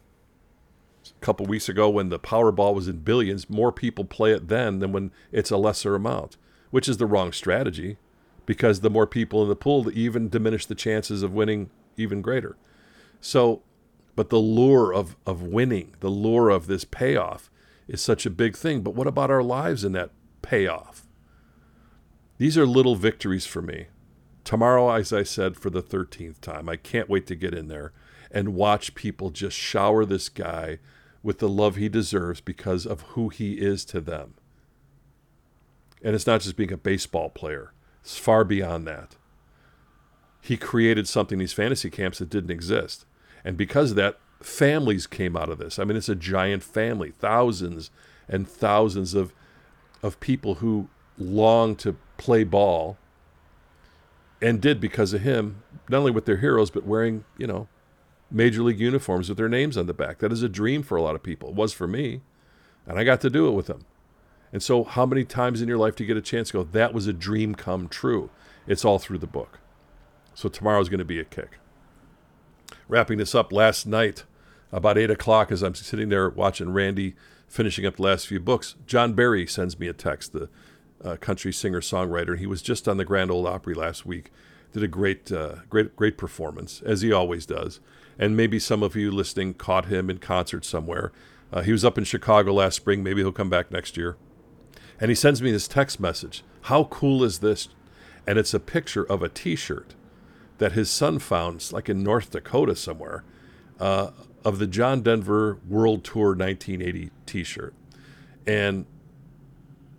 A 1.06 1.26
couple 1.26 1.46
weeks 1.46 1.70
ago, 1.70 1.89
when 1.89 2.10
the 2.10 2.20
Powerball 2.20 2.76
was 2.76 2.88
in 2.88 2.98
billions, 2.98 3.50
more 3.50 3.72
people 3.72 4.06
play 4.06 4.32
it 4.34 4.48
then 4.48 4.80
than 4.80 4.91
when 4.91 5.12
it's 5.32 5.52
a 5.52 5.58
lesser 5.58 5.96
amount, 5.96 6.38
which 6.70 6.88
is 6.88 6.98
the 6.98 7.06
wrong 7.06 7.32
strategy 7.32 7.98
because 8.46 8.82
the 8.82 8.89
more 8.89 9.08
people 9.08 9.44
in 9.44 9.50
the 9.50 9.56
pool, 9.56 9.84
the 9.84 9.91
even 9.91 10.30
diminish 10.30 10.65
the 10.65 10.76
chances 10.76 11.24
of 11.24 11.34
winning 11.34 11.70
even 11.98 12.22
greater. 12.22 12.58
So, 13.20 13.62
but 14.15 14.30
the 14.30 14.39
lure 14.39 14.94
of, 14.94 15.15
of 15.26 15.41
winning, 15.41 15.96
the 16.00 16.10
lure 16.10 16.50
of 16.50 16.67
this 16.67 16.84
payoff 16.84 17.50
is 17.88 18.02
such 18.02 18.26
a 18.26 18.32
big 18.32 18.56
thing. 18.56 18.82
But 18.82 18.96
what 18.96 19.08
about 19.08 19.32
our 19.32 19.44
lives 19.44 19.84
in 19.84 19.91
that 19.94 20.12
payoff? 20.41 21.08
These 22.41 22.58
are 22.58 22.65
little 22.65 22.95
victories 22.95 23.45
for 23.45 23.62
me. 23.62 23.86
Tomorrow, 24.43 24.89
as 24.89 25.13
I 25.13 25.21
said 25.21 25.58
for 25.58 25.69
the 25.69 25.84
13th 25.84 26.41
time, 26.41 26.67
I 26.69 26.75
can't 26.75 27.08
wait 27.08 27.27
to 27.27 27.36
get 27.36 27.54
in 27.54 27.67
there 27.67 27.93
and 28.32 28.56
watch 28.56 28.95
people 28.95 29.30
just 29.30 29.56
shower 29.56 30.06
this 30.06 30.27
guy 30.27 30.80
with 31.21 31.38
the 31.38 31.47
love 31.47 31.75
he 31.75 31.88
deserves 31.88 32.41
because 32.41 32.88
of 32.88 33.01
who 33.01 33.30
he 33.30 33.60
is 33.60 33.86
to 33.86 34.01
them. 34.01 34.34
And 36.01 36.15
it's 36.15 36.25
not 36.25 36.41
just 36.41 36.56
being 36.56 36.73
a 36.73 36.77
baseball 36.77 37.30
player 37.30 37.73
it's 38.01 38.17
far 38.17 38.43
beyond 38.43 38.88
that. 38.88 39.17
He 40.41 40.58
created 40.58 41.08
something, 41.08 41.38
these 41.38 41.54
fantasy 41.54 41.91
camps 41.91 42.17
that 42.17 42.32
didn't 42.32 42.49
exist. 42.49 43.06
And 43.45 43.56
because 43.56 43.91
of 43.91 43.97
that, 43.97 44.17
families 44.39 45.06
came 45.06 45.38
out 45.38 45.51
of 45.51 45.60
this. 45.60 45.77
I 45.77 45.84
mean, 45.84 45.95
it's 45.95 46.10
a 46.10 46.15
giant 46.15 46.63
family, 46.63 47.12
thousands 47.12 47.91
and 48.27 48.49
thousands 48.49 49.13
of, 49.13 49.32
of 50.01 50.19
people 50.19 50.56
who 50.56 50.89
long 51.19 51.75
to 51.75 51.95
play 52.21 52.43
ball 52.43 52.97
and 54.41 54.62
did 54.62 54.79
because 54.79 55.12
of 55.12 55.21
him, 55.21 55.63
not 55.89 55.99
only 55.99 56.12
with 56.12 56.25
their 56.25 56.38
heroes, 56.38 56.69
but 56.69 56.86
wearing, 56.86 57.23
you 57.38 57.47
know, 57.47 57.67
major 58.29 58.62
league 58.62 58.79
uniforms 58.79 59.27
with 59.27 59.39
their 59.39 59.49
names 59.49 59.75
on 59.75 59.88
the 59.88 59.93
back. 59.93 60.19
That 60.19 60.31
is 60.31 60.43
a 60.43 60.49
dream 60.49 60.84
for 60.84 60.95
a 60.95 61.01
lot 61.01 61.15
of 61.15 61.23
people. 61.23 61.49
It 61.49 61.55
was 61.55 61.73
for 61.73 61.88
me. 61.88 62.21
And 62.86 62.99
I 62.99 63.03
got 63.03 63.21
to 63.21 63.29
do 63.29 63.47
it 63.47 63.51
with 63.51 63.65
them. 63.65 63.86
And 64.53 64.62
so, 64.62 64.84
how 64.84 65.05
many 65.05 65.23
times 65.23 65.62
in 65.62 65.67
your 65.67 65.77
life 65.77 65.95
do 65.95 66.03
you 66.03 66.07
get 66.07 66.17
a 66.17 66.21
chance 66.21 66.49
to 66.49 66.57
go, 66.57 66.63
that 66.63 66.93
was 66.93 67.07
a 67.07 67.13
dream 67.13 67.55
come 67.55 67.88
true? 67.88 68.29
It's 68.67 68.86
all 68.86 68.99
through 68.99 69.19
the 69.19 69.27
book. 69.27 69.60
So, 70.34 70.49
tomorrow 70.49 70.81
is 70.81 70.89
going 70.89 70.99
to 70.99 71.05
be 71.05 71.19
a 71.19 71.23
kick. 71.23 71.57
Wrapping 72.88 73.17
this 73.17 73.34
up 73.34 73.51
last 73.51 73.88
night, 73.88 74.25
about 74.71 74.97
8 74.97 75.10
o'clock, 75.10 75.51
as 75.51 75.62
I'm 75.62 75.75
sitting 75.75 76.10
there 76.10 76.29
watching 76.29 76.73
Randy 76.73 77.15
finishing 77.47 77.86
up 77.86 77.97
the 77.97 78.03
last 78.03 78.27
few 78.27 78.39
books, 78.39 78.75
John 78.86 79.13
Berry 79.13 79.45
sends 79.47 79.79
me 79.79 79.88
a 79.88 79.93
text, 79.93 80.34
the 80.34 80.49
uh, 81.03 81.17
country 81.17 81.51
singer 81.51 81.81
songwriter. 81.81 82.37
He 82.37 82.47
was 82.47 82.61
just 82.61 82.87
on 82.87 82.97
the 82.97 83.05
Grand 83.05 83.31
Ole 83.31 83.47
Opry 83.47 83.73
last 83.73 84.05
week. 84.05 84.31
Did 84.73 84.83
a 84.83 84.87
great, 84.87 85.31
uh, 85.31 85.55
great, 85.69 85.95
great 85.95 86.17
performance, 86.17 86.81
as 86.85 87.01
he 87.01 87.11
always 87.11 87.45
does. 87.45 87.79
And 88.17 88.37
maybe 88.37 88.59
some 88.59 88.83
of 88.83 88.95
you 88.95 89.11
listening 89.11 89.53
caught 89.55 89.85
him 89.85 90.09
in 90.09 90.19
concert 90.19 90.63
somewhere. 90.63 91.11
Uh, 91.51 91.61
he 91.61 91.71
was 91.71 91.83
up 91.83 91.97
in 91.97 92.03
Chicago 92.03 92.53
last 92.53 92.75
spring. 92.75 93.03
Maybe 93.03 93.21
he'll 93.21 93.31
come 93.31 93.49
back 93.49 93.71
next 93.71 93.97
year. 93.97 94.15
And 94.99 95.09
he 95.09 95.15
sends 95.15 95.41
me 95.41 95.51
this 95.51 95.67
text 95.67 95.99
message. 95.99 96.43
How 96.63 96.85
cool 96.85 97.23
is 97.23 97.39
this? 97.39 97.69
And 98.27 98.37
it's 98.37 98.53
a 98.53 98.59
picture 98.59 99.03
of 99.03 99.23
a 99.23 99.29
t 99.29 99.55
shirt 99.55 99.95
that 100.59 100.73
his 100.73 100.89
son 100.89 101.17
found, 101.17 101.71
like 101.71 101.89
in 101.89 102.03
North 102.03 102.31
Dakota 102.31 102.75
somewhere, 102.75 103.23
uh, 103.79 104.11
of 104.45 104.59
the 104.59 104.67
John 104.67 105.01
Denver 105.01 105.57
World 105.67 106.03
Tour 106.03 106.35
1980 106.35 107.09
t 107.25 107.43
shirt. 107.43 107.73
And 108.45 108.85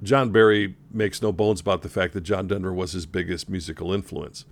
John 0.02 0.30
Berry 0.30 0.76
makes 0.90 1.22
no 1.22 1.32
bones 1.32 1.60
about 1.60 1.82
the 1.82 1.88
fact 1.88 2.12
that 2.14 2.22
John 2.22 2.48
Denver 2.48 2.72
was 2.72 2.92
his 2.92 3.06
biggest 3.06 3.48
musical 3.48 3.92
influence. 3.92 4.44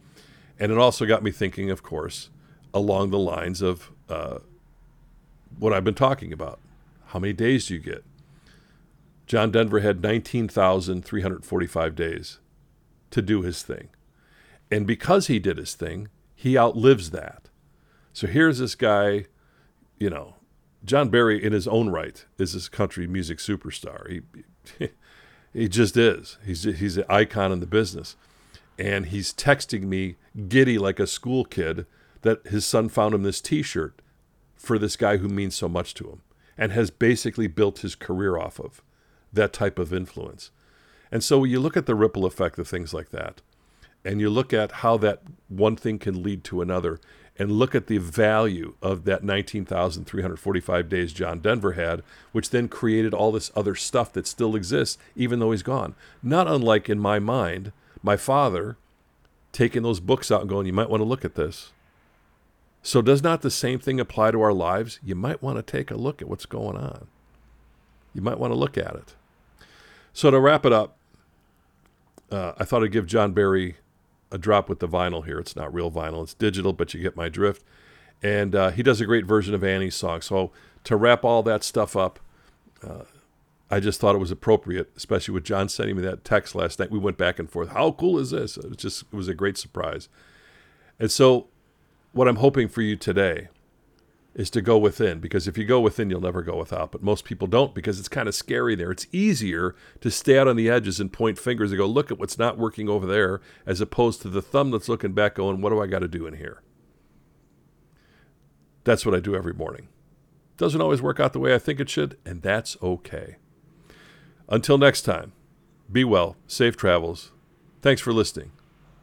And 0.58 0.70
it 0.70 0.78
also 0.78 1.06
got 1.06 1.22
me 1.22 1.30
thinking, 1.30 1.70
of 1.70 1.82
course, 1.82 2.30
along 2.72 3.10
the 3.10 3.18
lines 3.18 3.60
of 3.62 3.90
uh, 4.08 4.38
what 5.58 5.72
I've 5.72 5.84
been 5.84 5.94
talking 5.94 6.32
about. 6.32 6.60
How 7.06 7.18
many 7.18 7.32
days 7.32 7.66
do 7.66 7.74
you 7.74 7.80
get? 7.80 8.04
John 9.26 9.50
Denver 9.50 9.80
had 9.80 10.02
19,345 10.02 11.96
days 11.96 12.38
to 13.10 13.22
do 13.22 13.42
his 13.42 13.62
thing. 13.62 13.88
And 14.70 14.86
because 14.86 15.26
he 15.26 15.38
did 15.38 15.58
his 15.58 15.74
thing, 15.74 16.08
he 16.34 16.56
outlives 16.56 17.10
that. 17.10 17.48
So 18.12 18.26
here's 18.26 18.58
this 18.58 18.74
guy, 18.74 19.26
you 19.98 20.10
know, 20.10 20.36
John 20.84 21.08
Berry 21.08 21.42
in 21.42 21.52
his 21.52 21.68
own 21.68 21.90
right 21.90 22.24
is 22.38 22.54
this 22.54 22.68
country 22.68 23.06
music 23.06 23.38
superstar. 23.38 24.22
He 24.78 24.90
he 25.52 25.68
just 25.68 25.96
is. 25.96 26.38
He's 26.44 26.62
he's 26.64 26.96
an 26.96 27.04
icon 27.08 27.52
in 27.52 27.60
the 27.60 27.66
business. 27.66 28.16
And 28.78 29.06
he's 29.06 29.34
texting 29.34 29.82
me 29.82 30.16
giddy 30.48 30.78
like 30.78 30.98
a 30.98 31.06
school 31.06 31.44
kid 31.44 31.86
that 32.22 32.46
his 32.46 32.64
son 32.64 32.88
found 32.88 33.14
him 33.14 33.22
this 33.22 33.40
t-shirt 33.40 34.00
for 34.56 34.78
this 34.78 34.96
guy 34.96 35.18
who 35.18 35.28
means 35.28 35.54
so 35.54 35.68
much 35.68 35.92
to 35.94 36.04
him 36.08 36.22
and 36.56 36.72
has 36.72 36.90
basically 36.90 37.46
built 37.46 37.80
his 37.80 37.94
career 37.94 38.38
off 38.38 38.58
of 38.58 38.82
that 39.32 39.52
type 39.52 39.78
of 39.78 39.92
influence. 39.92 40.50
And 41.12 41.22
so 41.22 41.44
you 41.44 41.60
look 41.60 41.76
at 41.76 41.86
the 41.86 41.94
ripple 41.94 42.24
effect 42.24 42.58
of 42.58 42.68
things 42.68 42.94
like 42.94 43.10
that 43.10 43.42
and 44.04 44.20
you 44.20 44.30
look 44.30 44.52
at 44.52 44.72
how 44.72 44.96
that 44.98 45.22
one 45.48 45.76
thing 45.76 45.98
can 45.98 46.22
lead 46.22 46.44
to 46.44 46.62
another 46.62 47.00
and 47.40 47.52
look 47.52 47.74
at 47.74 47.86
the 47.86 47.96
value 47.96 48.74
of 48.82 49.06
that 49.06 49.24
19,345 49.24 50.88
days 50.90 51.10
John 51.14 51.38
Denver 51.38 51.72
had, 51.72 52.02
which 52.32 52.50
then 52.50 52.68
created 52.68 53.14
all 53.14 53.32
this 53.32 53.50
other 53.56 53.74
stuff 53.74 54.12
that 54.12 54.26
still 54.26 54.54
exists, 54.54 54.98
even 55.16 55.38
though 55.38 55.50
he's 55.50 55.62
gone. 55.62 55.94
Not 56.22 56.46
unlike 56.46 56.90
in 56.90 56.98
my 56.98 57.18
mind, 57.18 57.72
my 58.02 58.18
father 58.18 58.76
taking 59.52 59.82
those 59.82 60.00
books 60.00 60.30
out 60.30 60.42
and 60.42 60.50
going, 60.50 60.66
You 60.66 60.74
might 60.74 60.90
want 60.90 61.00
to 61.00 61.06
look 61.06 61.24
at 61.24 61.34
this. 61.34 61.72
So, 62.82 63.00
does 63.00 63.22
not 63.22 63.40
the 63.40 63.50
same 63.50 63.78
thing 63.78 63.98
apply 63.98 64.32
to 64.32 64.42
our 64.42 64.52
lives? 64.52 65.00
You 65.02 65.14
might 65.14 65.42
want 65.42 65.56
to 65.56 65.62
take 65.62 65.90
a 65.90 65.96
look 65.96 66.20
at 66.20 66.28
what's 66.28 66.44
going 66.44 66.76
on. 66.76 67.06
You 68.12 68.20
might 68.20 68.38
want 68.38 68.52
to 68.52 68.58
look 68.58 68.76
at 68.76 68.94
it. 68.96 69.14
So, 70.12 70.30
to 70.30 70.38
wrap 70.38 70.66
it 70.66 70.74
up, 70.74 70.98
uh, 72.30 72.52
I 72.58 72.66
thought 72.66 72.84
I'd 72.84 72.92
give 72.92 73.06
John 73.06 73.32
Berry 73.32 73.76
a 74.30 74.38
drop 74.38 74.68
with 74.68 74.78
the 74.80 74.88
vinyl 74.88 75.24
here. 75.24 75.38
It's 75.38 75.56
not 75.56 75.72
real 75.72 75.90
vinyl, 75.90 76.22
it's 76.22 76.34
digital, 76.34 76.72
but 76.72 76.94
you 76.94 77.00
get 77.00 77.16
my 77.16 77.28
drift. 77.28 77.64
And 78.22 78.54
uh, 78.54 78.70
he 78.70 78.82
does 78.82 79.00
a 79.00 79.06
great 79.06 79.24
version 79.24 79.54
of 79.54 79.64
Annie's 79.64 79.94
song. 79.94 80.20
So 80.20 80.52
to 80.84 80.96
wrap 80.96 81.24
all 81.24 81.42
that 81.44 81.64
stuff 81.64 81.96
up, 81.96 82.20
uh, 82.86 83.04
I 83.70 83.80
just 83.80 84.00
thought 84.00 84.14
it 84.14 84.18
was 84.18 84.30
appropriate, 84.30 84.90
especially 84.96 85.32
with 85.32 85.44
John 85.44 85.68
sending 85.68 85.96
me 85.96 86.02
that 86.02 86.24
text 86.24 86.54
last 86.54 86.78
night. 86.78 86.90
We 86.90 86.98
went 86.98 87.16
back 87.16 87.38
and 87.38 87.48
forth. 87.48 87.70
How 87.70 87.92
cool 87.92 88.18
is 88.18 88.30
this? 88.30 88.56
It 88.56 88.68
was 88.68 88.76
just 88.76 89.02
it 89.02 89.14
was 89.14 89.28
a 89.28 89.34
great 89.34 89.56
surprise. 89.56 90.08
And 90.98 91.10
so, 91.10 91.46
what 92.12 92.26
I'm 92.26 92.36
hoping 92.36 92.68
for 92.68 92.82
you 92.82 92.96
today 92.96 93.48
is 94.34 94.50
to 94.50 94.62
go 94.62 94.78
within 94.78 95.18
because 95.18 95.48
if 95.48 95.58
you 95.58 95.64
go 95.64 95.80
within, 95.80 96.08
you'll 96.08 96.20
never 96.20 96.42
go 96.42 96.56
without. 96.56 96.92
But 96.92 97.02
most 97.02 97.24
people 97.24 97.48
don't 97.48 97.74
because 97.74 97.98
it's 97.98 98.08
kind 98.08 98.28
of 98.28 98.34
scary 98.34 98.74
there. 98.74 98.90
It's 98.90 99.06
easier 99.12 99.74
to 100.00 100.10
stay 100.10 100.38
out 100.38 100.48
on 100.48 100.56
the 100.56 100.70
edges 100.70 101.00
and 101.00 101.12
point 101.12 101.38
fingers 101.38 101.70
and 101.70 101.78
go, 101.78 101.86
look 101.86 102.10
at 102.10 102.18
what's 102.18 102.38
not 102.38 102.58
working 102.58 102.88
over 102.88 103.06
there, 103.06 103.40
as 103.66 103.80
opposed 103.80 104.22
to 104.22 104.28
the 104.28 104.42
thumb 104.42 104.70
that's 104.70 104.88
looking 104.88 105.12
back 105.12 105.34
going, 105.34 105.60
what 105.60 105.70
do 105.70 105.82
I 105.82 105.86
got 105.86 106.00
to 106.00 106.08
do 106.08 106.26
in 106.26 106.34
here? 106.34 106.62
That's 108.84 109.04
what 109.04 109.14
I 109.14 109.20
do 109.20 109.34
every 109.34 109.52
morning. 109.52 109.88
Doesn't 110.56 110.80
always 110.80 111.02
work 111.02 111.18
out 111.18 111.32
the 111.32 111.38
way 111.38 111.54
I 111.54 111.58
think 111.58 111.80
it 111.80 111.88
should, 111.88 112.16
and 112.24 112.42
that's 112.42 112.76
okay. 112.82 113.36
Until 114.48 114.78
next 114.78 115.02
time, 115.02 115.32
be 115.90 116.04
well, 116.04 116.36
safe 116.46 116.76
travels. 116.76 117.32
Thanks 117.82 118.00
for 118.00 118.12
listening. 118.12 118.52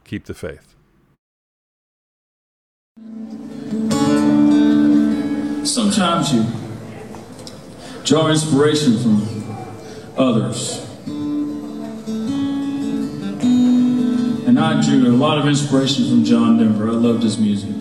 Keep 0.03 0.25
the 0.25 0.33
faith. 0.33 0.76
Sometimes 5.67 6.33
you 6.33 6.45
draw 8.03 8.29
inspiration 8.29 8.97
from 8.97 9.21
others. 10.17 10.83
And 14.47 14.57
I 14.59 14.81
drew 14.81 15.07
a 15.09 15.15
lot 15.15 15.37
of 15.37 15.45
inspiration 15.45 16.07
from 16.07 16.23
John 16.23 16.57
Denver. 16.57 16.89
I 16.89 16.93
loved 16.93 17.23
his 17.23 17.37
music. 17.37 17.75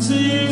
Mountains 0.00 0.49